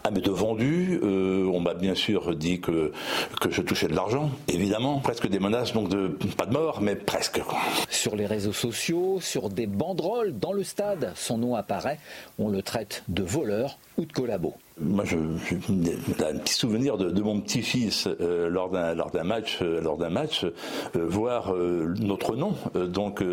Ah, 0.03 0.11
mais 0.11 0.21
de 0.21 0.33
vendu. 0.33 0.99
Euh, 1.01 1.49
on 1.55 1.61
m'a 1.61 1.75
bien 1.75 1.95
sûr 1.95 2.35
dit 2.35 2.61
que, 2.61 2.93
que 3.41 3.53
je 3.53 3.63
touchais 3.63 3.87
de 3.87 3.95
l'argent, 3.95 4.31
évidemment. 4.49 4.99
Presque 4.99 5.29
des 5.29 5.39
menaces, 5.39 5.73
donc 5.73 5.89
de, 5.89 6.09
pas 6.37 6.45
de 6.45 6.53
mort, 6.53 6.81
mais 6.81 6.97
presque. 6.97 7.41
Sur 7.89 8.17
les 8.17 8.27
réseaux 8.27 8.53
sociaux, 8.53 9.21
sur 9.21 9.49
des 9.49 9.69
banderoles 9.69 10.37
dans 10.37 10.53
le 10.53 10.65
stade, 10.65 11.13
son 11.15 11.39
nom 11.39 11.55
apparaît. 11.55 12.01
On 12.41 12.49
le 12.49 12.63
traite 12.63 13.05
de 13.07 13.23
voleur 13.23 13.79
ou 13.97 14.05
de 14.05 14.13
collabo. 14.13 14.55
Moi, 14.79 15.05
j'ai 15.07 15.17
un 15.17 16.39
petit 16.39 16.53
souvenir 16.53 16.99
de, 16.99 17.23
mon 17.23 17.41
petit-fils 17.41 18.09
euh, 18.21 18.51
lors 18.51 18.69
d'un 18.69 18.95
lors 18.95 19.11
d'un 19.11 19.25
match, 19.25 19.61
euh, 19.63 19.81
lors 19.81 19.97
d'un 19.97 20.11
match, 20.11 20.45
euh, 20.45 21.07
voir 21.07 21.55
notre 21.55 22.37
nom 22.37 22.55
donc 22.75 23.25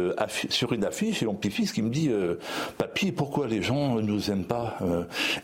sur 0.50 0.72
une 0.72 0.86
affiche 0.86 1.22
et 1.22 1.26
mon 1.26 1.34
petit-fils 1.34 1.74
qui 1.74 1.82
me 1.82 1.90
dit 1.90 2.10
"Papy, 2.78 3.12
pourquoi 3.12 3.48
les 3.48 3.62
gens 3.62 4.00
nous 4.00 4.32
aiment 4.32 4.46
pas 4.46 4.78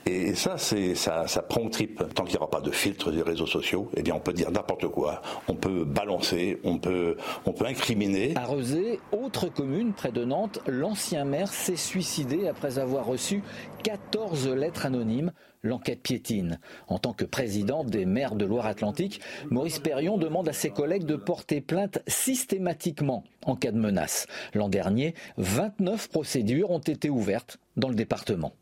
Et 0.05 0.35
ça, 0.35 0.57
c'est 0.57 0.95
ça, 0.95 1.27
ça 1.27 1.41
prend 1.41 1.61
au 1.61 1.69
trip. 1.69 2.01
Tant 2.13 2.23
qu'il 2.23 2.33
n'y 2.33 2.37
aura 2.37 2.49
pas 2.49 2.61
de 2.61 2.71
filtre 2.71 3.11
des 3.11 3.21
réseaux 3.21 3.45
sociaux, 3.45 3.89
eh 3.97 4.01
bien, 4.01 4.15
on 4.15 4.19
peut 4.19 4.33
dire 4.33 4.51
n'importe 4.51 4.87
quoi, 4.87 5.21
on 5.49 5.55
peut 5.55 5.83
balancer, 5.83 6.59
on 6.63 6.77
peut 6.77 7.17
on 7.45 7.51
peut 7.51 7.65
incriminer. 7.65 8.33
À 8.35 8.45
Rezé, 8.45 8.99
autre 9.11 9.49
commune 9.49 9.91
près 9.91 10.11
de 10.11 10.23
Nantes, 10.23 10.59
l'ancien 10.67 11.25
maire 11.25 11.51
s'est 11.51 11.75
suicidé 11.75 12.47
après 12.47 12.79
avoir 12.79 13.05
reçu 13.05 13.43
14 13.83 14.47
lettres 14.49 14.85
anonymes 14.85 15.31
L'enquête 15.61 16.01
piétine. 16.01 16.59
En 16.87 16.99
tant 16.99 17.11
que 17.11 17.25
président 17.25 17.83
des 17.83 18.05
maires 18.05 18.35
de 18.35 18.45
Loire-Atlantique, 18.45 19.19
Maurice 19.49 19.79
Perrion 19.79 20.17
demande 20.17 20.47
à 20.47 20.53
ses 20.53 20.69
collègues 20.69 21.05
de 21.05 21.17
porter 21.17 21.59
plainte 21.59 21.99
systématiquement 22.07 23.25
en 23.45 23.55
cas 23.57 23.71
de 23.71 23.77
menace. 23.79 24.27
L'an 24.53 24.69
dernier, 24.69 25.15
29 25.37 26.09
procédures 26.09 26.71
ont 26.71 26.79
été 26.79 27.09
ouvertes 27.09 27.59
dans 27.75 27.89
le 27.89 27.95
département. 27.95 28.53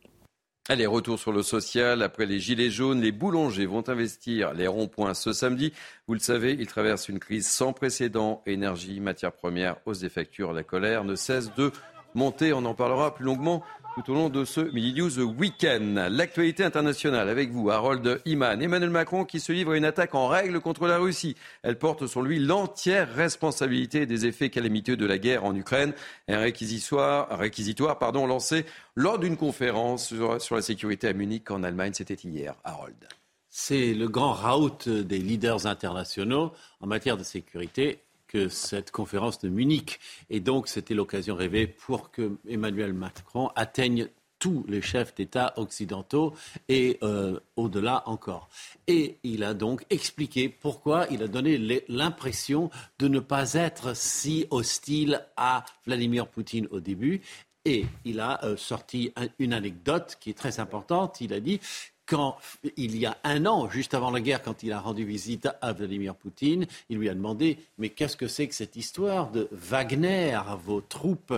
Allez, 0.70 0.86
retour 0.86 1.18
sur 1.18 1.32
le 1.32 1.44
social. 1.44 2.02
Après 2.02 2.26
les 2.26 2.40
gilets 2.40 2.70
jaunes, 2.70 3.00
les 3.00 3.14
boulangers 3.14 3.66
vont 3.66 3.88
investir 3.88 4.54
les 4.54 4.68
ronds-points 4.68 5.14
ce 5.14 5.32
samedi. 5.32 5.72
Vous 6.08 6.14
le 6.14 6.20
savez, 6.20 6.58
ils 6.60 6.68
traversent 6.68 7.08
une 7.08 7.20
crise 7.20 7.48
sans 7.48 7.72
précédent. 7.72 8.42
Énergie, 8.46 9.00
matières 9.00 9.32
premières, 9.32 9.78
hausse 9.86 10.00
des 10.00 10.10
factures, 10.10 10.52
la 10.52 10.64
colère 10.64 11.06
ne 11.06 11.16
cesse 11.16 11.54
de 11.56 11.72
monter. 12.16 12.52
On 12.52 12.66
en 12.66 12.74
parlera 12.74 13.16
plus 13.16 13.24
longuement 13.24 13.64
tout 13.98 14.12
au 14.12 14.14
long 14.14 14.30
de 14.30 14.46
ce 14.46 14.62
Midi 14.62 14.94
News 15.02 15.20
Week-end. 15.20 16.08
L'actualité 16.12 16.64
internationale 16.64 17.30
avec 17.30 17.50
vous, 17.50 17.72
Harold 17.72 18.22
Iman. 18.26 18.62
Emmanuel 18.62 18.92
Macron 18.92 19.26
qui 19.26 19.40
se 19.40 19.52
livre 19.52 19.72
à 19.72 19.78
une 19.78 19.86
attaque 19.86 20.14
en 20.14 20.28
règle 20.28 20.60
contre 20.60 20.86
la 20.86 21.00
Russie. 21.00 21.36
Elle 21.64 21.80
porte 21.80 22.06
sur 22.06 22.22
lui 22.22 22.38
l'entière 22.38 23.12
responsabilité 23.12 24.06
des 24.06 24.28
effets 24.28 24.52
calamiteux 24.52 24.98
de 24.98 25.06
la 25.08 25.18
guerre 25.18 25.46
en 25.46 25.56
Ukraine. 25.56 25.94
Un 26.28 26.40
réquisitoire, 26.40 27.40
réquisitoire 27.40 27.98
lancé 28.14 28.66
lors 28.96 29.18
d'une 29.18 29.36
conférence 29.36 30.08
sur, 30.08 30.40
sur 30.40 30.56
la 30.56 30.62
sécurité 30.62 31.08
à 31.08 31.14
Munich 31.14 31.50
en 31.50 31.64
Allemagne. 31.64 31.94
C'était 31.94 32.14
hier. 32.14 32.54
Harold. 32.64 33.08
C'est 33.50 33.96
le 33.96 34.08
grand 34.08 34.34
raout 34.34 34.88
des 34.88 35.18
leaders 35.18 35.66
internationaux 35.66 36.52
en 36.82 36.86
matière 36.86 37.18
de 37.18 37.24
sécurité 37.24 38.04
que 38.28 38.50
cette 38.50 38.92
conférence 38.92 39.40
de 39.40 39.50
Munich. 39.50 40.00
Et 40.30 40.40
donc, 40.40 40.68
c'était 40.68 40.94
l'occasion 40.94 41.36
rêvée 41.36 41.68
pour 41.68 42.12
que 42.12 42.38
Emmanuel 42.48 42.94
Macron 42.94 43.50
atteigne 43.56 44.10
tous 44.40 44.66
les 44.68 44.82
chefs 44.82 45.16
d'État 45.16 45.54
occidentaux 45.58 46.34
et 46.70 47.00
euh, 47.04 47.40
au-delà 47.56 48.04
encore. 48.08 48.50
Et 48.88 49.18
il 49.24 49.44
a 49.44 49.54
donc 49.54 49.84
expliqué 49.90 50.50
pourquoi 50.50 51.08
il 51.10 51.24
a 51.24 51.28
donné 51.28 51.84
l'impression 51.88 52.70
de 53.00 53.08
ne 53.08 53.20
pas 53.20 53.54
être 53.54 53.96
si 53.96 54.46
hostile 54.52 55.26
à 55.36 55.66
Vladimir 55.86 56.28
Poutine 56.28 56.68
au 56.72 56.80
début. 56.80 57.22
Et 57.66 57.86
il 58.06 58.20
a 58.20 58.44
euh, 58.46 58.56
sorti 58.56 59.12
une 59.40 59.54
anecdote 59.54 60.18
qui 60.22 60.30
est 60.30 60.38
très 60.38 60.60
importante. 60.60 61.20
Il 61.20 61.34
a 61.34 61.40
dit 61.40 61.60
quand 62.08 62.38
il 62.78 62.98
y 62.98 63.06
a 63.06 63.18
un 63.24 63.46
an, 63.46 63.70
juste 63.70 63.94
avant 63.94 64.10
la 64.10 64.22
guerre, 64.22 64.42
quand 64.42 64.64
il 64.64 64.72
a 64.72 64.80
rendu 64.80 65.06
visite 65.06 65.48
à 65.62 65.74
Vladimir 65.74 66.16
Poutine, 66.16 66.66
il 66.90 66.98
lui 66.98 67.10
a 67.10 67.14
demandé 67.14 67.60
Mais 67.78 67.90
qu'est-ce 67.90 68.18
que 68.18 68.28
c'est 68.28 68.48
que 68.48 68.56
cette 68.56 68.76
histoire 68.76 69.30
de 69.30 69.48
Wagner, 69.52 70.40
vos 70.64 70.82
troupes, 70.82 71.34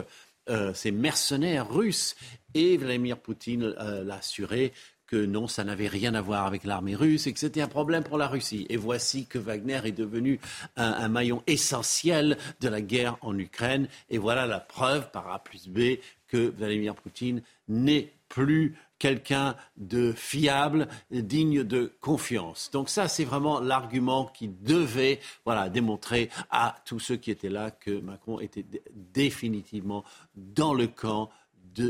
euh, 0.50 0.74
ces 0.74 0.92
mercenaires 0.92 1.70
russes? 1.70 2.16
Et 2.54 2.78
Vladimir 2.78 3.18
Poutine 3.18 3.76
euh, 3.80 4.04
l'a 4.04 4.16
assuré 4.16 4.72
que 5.08 5.26
non, 5.26 5.48
ça 5.48 5.64
n'avait 5.64 5.88
rien 5.88 6.14
à 6.14 6.22
voir 6.22 6.46
avec 6.46 6.64
l'armée 6.64 6.96
russe 6.96 7.26
et 7.26 7.34
que 7.34 7.40
c'était 7.40 7.62
un 7.62 7.68
problème 7.68 8.04
pour 8.04 8.20
la 8.20 8.28
Russie. 8.28 8.68
Et 8.70 8.78
voici 8.78 9.26
que 9.26 9.40
Wagner 9.40 9.82
est 9.86 9.92
devenu 9.92 10.40
un, 10.78 10.92
un, 10.92 11.08
maillon 11.08 11.42
essentiel 11.48 12.38
de 12.62 12.70
la 12.70 12.82
guerre 12.82 13.18
en 13.22 13.38
Ukraine. 13.38 13.88
Et 14.12 14.20
voilà 14.20 14.46
la 14.46 14.60
preuve 14.60 15.10
par 15.10 15.32
A 15.32 15.44
plus 15.44 15.68
B 15.68 15.98
que 16.28 16.54
Vladimir 16.56 16.94
Poutine 16.94 17.42
n'est 17.68 18.14
plus 18.28 18.76
quelqu'un 19.00 19.56
de 19.78 20.12
fiable, 20.12 20.88
digne 21.10 21.64
de 21.64 21.92
confiance. 22.02 22.70
Donc 22.72 22.90
ça, 22.90 23.08
c'est 23.08 23.24
vraiment 23.24 23.60
l'argument 23.60 24.26
qui 24.26 24.50
devait 24.50 25.20
voilà, 25.46 25.70
démontrer 25.70 26.30
à 26.52 26.76
tous 26.86 27.00
ceux 27.00 27.16
qui 27.16 27.32
étaient 27.32 27.50
là 27.50 27.72
que 27.72 28.00
Macron 28.02 28.40
était 28.40 28.66
définitivement 28.94 30.04
dans 30.36 30.74
le 30.74 30.88
camp 30.88 31.30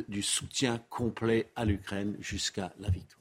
du 0.07 0.21
soutien 0.21 0.79
complet 0.89 1.51
à 1.55 1.65
l'Ukraine 1.65 2.15
jusqu'à 2.19 2.71
la 2.79 2.89
victoire. 2.89 3.18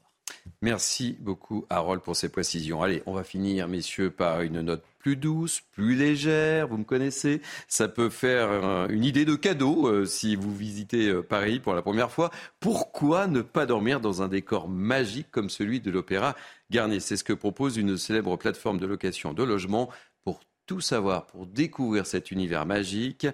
Merci 0.61 1.15
beaucoup, 1.21 1.65
Harold, 1.69 2.01
pour 2.01 2.17
ces 2.17 2.27
précisions. 2.27 2.81
Allez, 2.83 3.01
on 3.05 3.13
va 3.13 3.23
finir, 3.23 3.69
messieurs, 3.69 4.11
par 4.11 4.41
une 4.41 4.59
note 4.59 4.83
plus 4.97 5.15
douce, 5.15 5.61
plus 5.71 5.95
légère. 5.95 6.67
Vous 6.67 6.77
me 6.77 6.83
connaissez. 6.83 7.41
Ça 7.69 7.87
peut 7.87 8.09
faire 8.09 8.89
une 8.89 9.05
idée 9.05 9.23
de 9.23 9.35
cadeau 9.35 9.87
euh, 9.87 10.05
si 10.05 10.35
vous 10.35 10.53
visitez 10.53 11.07
euh, 11.07 11.23
Paris 11.23 11.61
pour 11.61 11.73
la 11.73 11.81
première 11.81 12.11
fois. 12.11 12.29
Pourquoi 12.59 13.27
ne 13.27 13.41
pas 13.41 13.65
dormir 13.65 14.01
dans 14.01 14.21
un 14.21 14.27
décor 14.27 14.67
magique 14.67 15.31
comme 15.31 15.49
celui 15.49 15.79
de 15.79 15.91
l'Opéra 15.91 16.35
Garnier? 16.71 16.99
C'est 16.99 17.15
ce 17.15 17.23
que 17.23 17.31
propose 17.31 17.77
une 17.77 17.95
célèbre 17.97 18.35
plateforme 18.35 18.79
de 18.79 18.85
location 18.85 19.31
de 19.33 19.43
logement. 19.43 19.89
Pour 20.25 20.41
tout 20.65 20.81
savoir, 20.81 21.25
pour 21.27 21.47
découvrir 21.47 22.05
cet 22.05 22.31
univers 22.31 22.65
magique, 22.65 23.27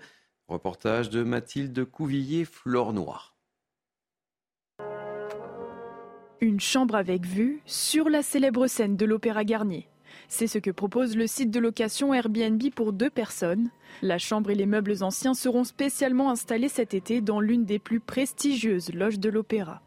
reportage 0.48 1.10
de 1.10 1.24
Mathilde 1.24 1.86
Couvillier, 1.86 2.46
Une 6.46 6.60
chambre 6.60 6.94
avec 6.94 7.26
vue 7.26 7.60
sur 7.66 8.08
la 8.08 8.22
célèbre 8.22 8.68
scène 8.68 8.96
de 8.98 9.06
l'Opéra 9.08 9.44
Garnier. 9.44 9.88
C'est 10.28 10.46
ce 10.46 10.60
que 10.60 10.70
propose 10.70 11.18
le 11.18 11.26
site 11.26 11.50
de 11.50 11.60
location 11.60 12.14
Airbnb 12.14 12.62
pour 12.76 12.94
deux 12.94 13.10
personnes. 13.10 13.72
La 14.04 14.20
chambre 14.20 14.52
et 14.52 14.56
les 14.56 14.68
meubles 14.68 15.02
anciens 15.02 15.34
seront 15.34 15.64
spécialement 15.64 16.30
installés 16.30 16.70
cet 16.70 16.94
été 16.94 17.20
dans 17.20 17.40
l'une 17.40 17.66
des 17.66 17.80
plus 17.80 18.00
prestigieuses 18.00 18.94
loges 18.94 19.18
de 19.18 19.30
l'opéra. 19.30 19.82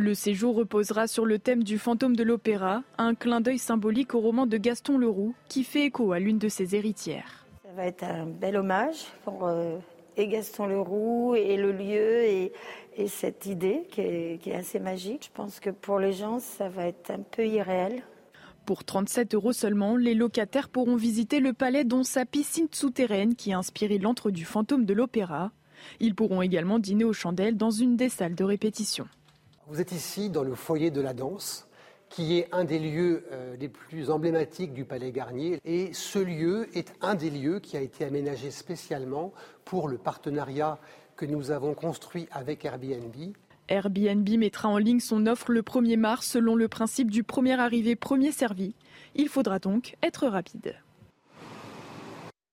Le 0.00 0.14
séjour 0.14 0.54
reposera 0.54 1.08
sur 1.08 1.26
le 1.26 1.40
thème 1.40 1.64
du 1.64 1.76
fantôme 1.76 2.14
de 2.14 2.22
l'opéra, 2.22 2.84
un 2.98 3.16
clin 3.16 3.40
d'œil 3.40 3.58
symbolique 3.58 4.14
au 4.14 4.20
roman 4.20 4.46
de 4.46 4.56
Gaston 4.56 4.96
Leroux 4.96 5.34
qui 5.48 5.64
fait 5.64 5.86
écho 5.86 6.12
à 6.12 6.20
l'une 6.20 6.38
de 6.38 6.48
ses 6.48 6.76
héritières. 6.76 7.44
Ça 7.64 7.72
va 7.74 7.86
être 7.86 8.04
un 8.04 8.26
bel 8.26 8.56
hommage 8.56 9.06
pour 9.24 9.48
euh, 9.48 9.76
et 10.16 10.28
Gaston 10.28 10.68
Leroux 10.68 11.34
et 11.34 11.56
le 11.56 11.72
lieu 11.72 12.22
et, 12.22 12.52
cette 13.08 13.46
idée 13.46 13.88
qui 13.90 14.02
est, 14.02 14.54
assez 14.54 14.78
magique. 14.78 15.30
Je 15.32 15.34
pense 15.34 15.58
que 15.58 15.70
pour 15.70 15.98
les 15.98 16.12
gens, 16.12 16.38
ça 16.38 16.68
va 16.68 16.86
être 16.86 17.10
un 17.10 17.22
peu 17.28 17.44
irréel. 17.44 18.04
Pour 18.66 18.84
37 18.84 19.34
euros 19.34 19.52
seulement, 19.52 19.96
les 19.96 20.14
locataires 20.14 20.68
pourront 20.68 20.94
visiter 20.94 21.40
le 21.40 21.52
palais 21.52 21.82
dont 21.82 22.04
sa 22.04 22.24
piscine 22.24 22.68
souterraine 22.70 23.34
qui 23.34 23.52
a 23.52 23.58
inspiré 23.58 23.98
l'antre 23.98 24.30
du 24.30 24.44
fantôme 24.44 24.84
de 24.84 24.94
l'opéra. 24.94 25.50
Ils 25.98 26.14
pourront 26.14 26.40
également 26.40 26.78
dîner 26.78 27.02
aux 27.02 27.12
chandelles 27.12 27.56
dans 27.56 27.72
une 27.72 27.96
des 27.96 28.08
salles 28.08 28.36
de 28.36 28.44
répétition. 28.44 29.08
Vous 29.68 29.82
êtes 29.82 29.92
ici 29.92 30.30
dans 30.30 30.44
le 30.44 30.54
foyer 30.54 30.90
de 30.90 31.02
la 31.02 31.12
danse, 31.12 31.68
qui 32.08 32.38
est 32.38 32.48
un 32.52 32.64
des 32.64 32.78
lieux 32.78 33.26
euh, 33.32 33.54
les 33.60 33.68
plus 33.68 34.08
emblématiques 34.08 34.72
du 34.72 34.86
Palais 34.86 35.12
Garnier. 35.12 35.60
Et 35.66 35.92
ce 35.92 36.18
lieu 36.18 36.74
est 36.74 36.94
un 37.02 37.14
des 37.14 37.28
lieux 37.28 37.60
qui 37.60 37.76
a 37.76 37.82
été 37.82 38.06
aménagé 38.06 38.50
spécialement 38.50 39.34
pour 39.66 39.88
le 39.88 39.98
partenariat 39.98 40.78
que 41.16 41.26
nous 41.26 41.50
avons 41.50 41.74
construit 41.74 42.28
avec 42.30 42.64
Airbnb. 42.64 43.14
Airbnb 43.68 44.26
mettra 44.38 44.70
en 44.70 44.78
ligne 44.78 45.00
son 45.00 45.26
offre 45.26 45.52
le 45.52 45.60
1er 45.60 45.98
mars 45.98 46.26
selon 46.26 46.54
le 46.54 46.68
principe 46.68 47.10
du 47.10 47.22
premier 47.22 47.60
arrivé, 47.60 47.94
premier 47.94 48.32
servi. 48.32 48.74
Il 49.16 49.28
faudra 49.28 49.58
donc 49.58 49.96
être 50.02 50.28
rapide. 50.28 50.76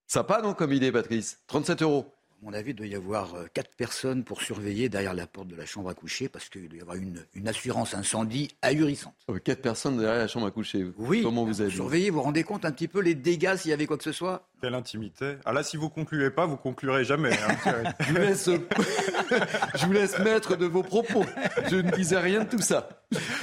Sympa 0.07 0.41
non 0.41 0.53
comme 0.53 0.73
idée 0.73 0.91
Patrice 0.91 1.39
37 1.47 1.81
euros 1.81 2.07
mon 2.45 2.53
avis, 2.53 2.71
il 2.71 2.75
doit 2.75 2.85
y 2.85 2.93
avoir 2.93 3.33
euh, 3.33 3.45
quatre 3.51 3.71
personnes 3.75 4.23
pour 4.23 4.43
surveiller 4.43 4.87
derrière 4.87 5.15
la 5.15 5.25
porte 5.25 5.47
de 5.47 5.55
la 5.55 5.65
chambre 5.65 5.89
à 5.89 5.95
coucher 5.95 6.29
parce 6.29 6.47
qu'il 6.47 6.69
doit 6.69 6.77
y 6.77 6.81
avoir 6.81 6.95
une, 6.95 7.47
assurance 7.47 7.95
incendie 7.95 8.49
ahurissante. 8.61 9.15
Ah 9.27 9.33
quatre 9.43 9.63
personnes 9.63 9.97
derrière 9.97 10.19
la 10.19 10.27
chambre 10.27 10.45
à 10.45 10.51
coucher. 10.51 10.85
Oui. 10.97 11.23
Comment 11.23 11.43
vous 11.43 11.63
êtes 11.63 11.71
Surveillez, 11.71 12.11
vous 12.11 12.17
vous 12.17 12.23
rendez 12.23 12.43
compte 12.43 12.63
un 12.63 12.71
petit 12.71 12.87
peu 12.87 12.99
les 12.99 13.15
dégâts 13.15 13.55
s'il 13.55 13.71
y 13.71 13.73
avait 13.73 13.87
quoi 13.87 13.97
que 13.97 14.03
ce 14.03 14.11
soit? 14.11 14.47
Quelle 14.61 14.75
intimité. 14.75 15.37
Ah 15.43 15.53
là, 15.53 15.63
si 15.63 15.75
vous 15.75 15.89
concluez 15.89 16.29
pas, 16.29 16.45
vous 16.45 16.55
conclurez 16.55 17.03
jamais. 17.03 17.33
Hein, 17.33 17.83
je, 17.99 18.11
vous 18.11 18.17
laisse... 18.17 18.49
je 19.75 19.85
vous 19.87 19.93
laisse 19.93 20.19
mettre 20.19 20.55
de 20.55 20.67
vos 20.67 20.83
propos. 20.83 21.25
Je 21.71 21.77
ne 21.77 21.89
disais 21.91 22.19
rien 22.19 22.43
de 22.43 22.49
tout 22.49 22.61
ça. 22.61 22.89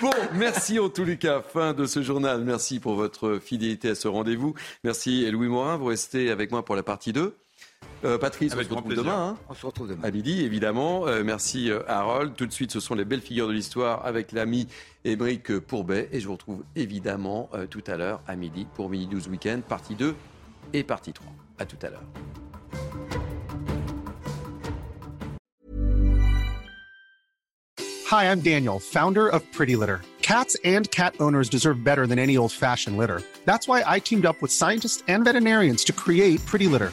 Bon, 0.00 0.12
merci 0.34 0.78
en 0.78 0.88
tous 0.88 1.04
les 1.04 1.18
cas. 1.18 1.42
Fin 1.42 1.72
de 1.72 1.86
ce 1.86 2.02
journal. 2.02 2.44
Merci 2.44 2.78
pour 2.78 2.94
votre 2.94 3.40
fidélité 3.40 3.90
à 3.90 3.94
ce 3.96 4.06
rendez-vous. 4.06 4.54
Merci 4.84 5.28
Louis 5.32 5.48
Morin. 5.48 5.76
Vous 5.76 5.86
restez 5.86 6.30
avec 6.30 6.52
moi 6.52 6.64
pour 6.64 6.76
la 6.76 6.84
partie 6.84 7.12
2. 7.12 7.36
Euh, 8.04 8.18
Patrice, 8.18 8.52
on 8.54 8.62
se 8.62 8.68
retrouve 8.68 8.94
demain. 8.94 9.28
Hein. 9.30 9.38
on 9.48 9.54
se 9.54 9.64
retrouve 9.64 9.88
demain. 9.88 10.02
À 10.02 10.10
midi, 10.10 10.42
évidemment. 10.42 11.06
Euh, 11.06 11.22
merci 11.24 11.70
euh, 11.70 11.80
Harold. 11.86 12.34
Tout 12.34 12.46
de 12.46 12.52
suite, 12.52 12.72
ce 12.72 12.80
sont 12.80 12.94
les 12.94 13.04
belles 13.04 13.20
figures 13.20 13.46
de 13.46 13.52
l'histoire 13.52 14.04
avec 14.04 14.32
l'ami 14.32 14.66
Émeric 15.04 15.58
Pourbet. 15.60 16.08
Et 16.12 16.20
je 16.20 16.26
vous 16.26 16.32
retrouve 16.32 16.64
évidemment 16.74 17.50
tout 17.70 17.82
à 17.86 17.96
l'heure 17.96 18.20
à 18.26 18.36
midi 18.36 18.66
pour 18.74 18.88
Mini 18.88 19.06
12 19.06 19.28
Weekend, 19.28 19.62
partie 19.62 19.94
2 19.94 20.14
et 20.72 20.82
partie 20.82 21.12
3. 21.12 21.26
À 21.58 21.66
tout 21.66 21.76
à 21.82 21.90
l'heure. 21.90 22.02
Hi, 28.10 28.30
I'm 28.30 28.40
Daniel, 28.40 28.78
founder 28.78 29.28
of 29.28 29.42
Pretty 29.52 29.74
Litter. 29.74 30.02
Cats 30.20 30.56
and 30.64 30.90
cat 30.90 31.14
owners 31.18 31.48
deserve 31.48 31.82
better 31.82 32.06
than 32.06 32.18
any 32.18 32.36
old-fashioned 32.36 32.96
litter. 32.96 33.22
That's 33.44 33.66
why 33.66 33.82
I 33.86 33.98
teamed 33.98 34.26
up 34.26 34.40
with 34.40 34.52
scientists 34.52 35.02
and 35.08 35.24
veterinarians 35.24 35.82
to 35.84 35.92
create 35.92 36.44
Pretty 36.46 36.68
Litter. 36.68 36.92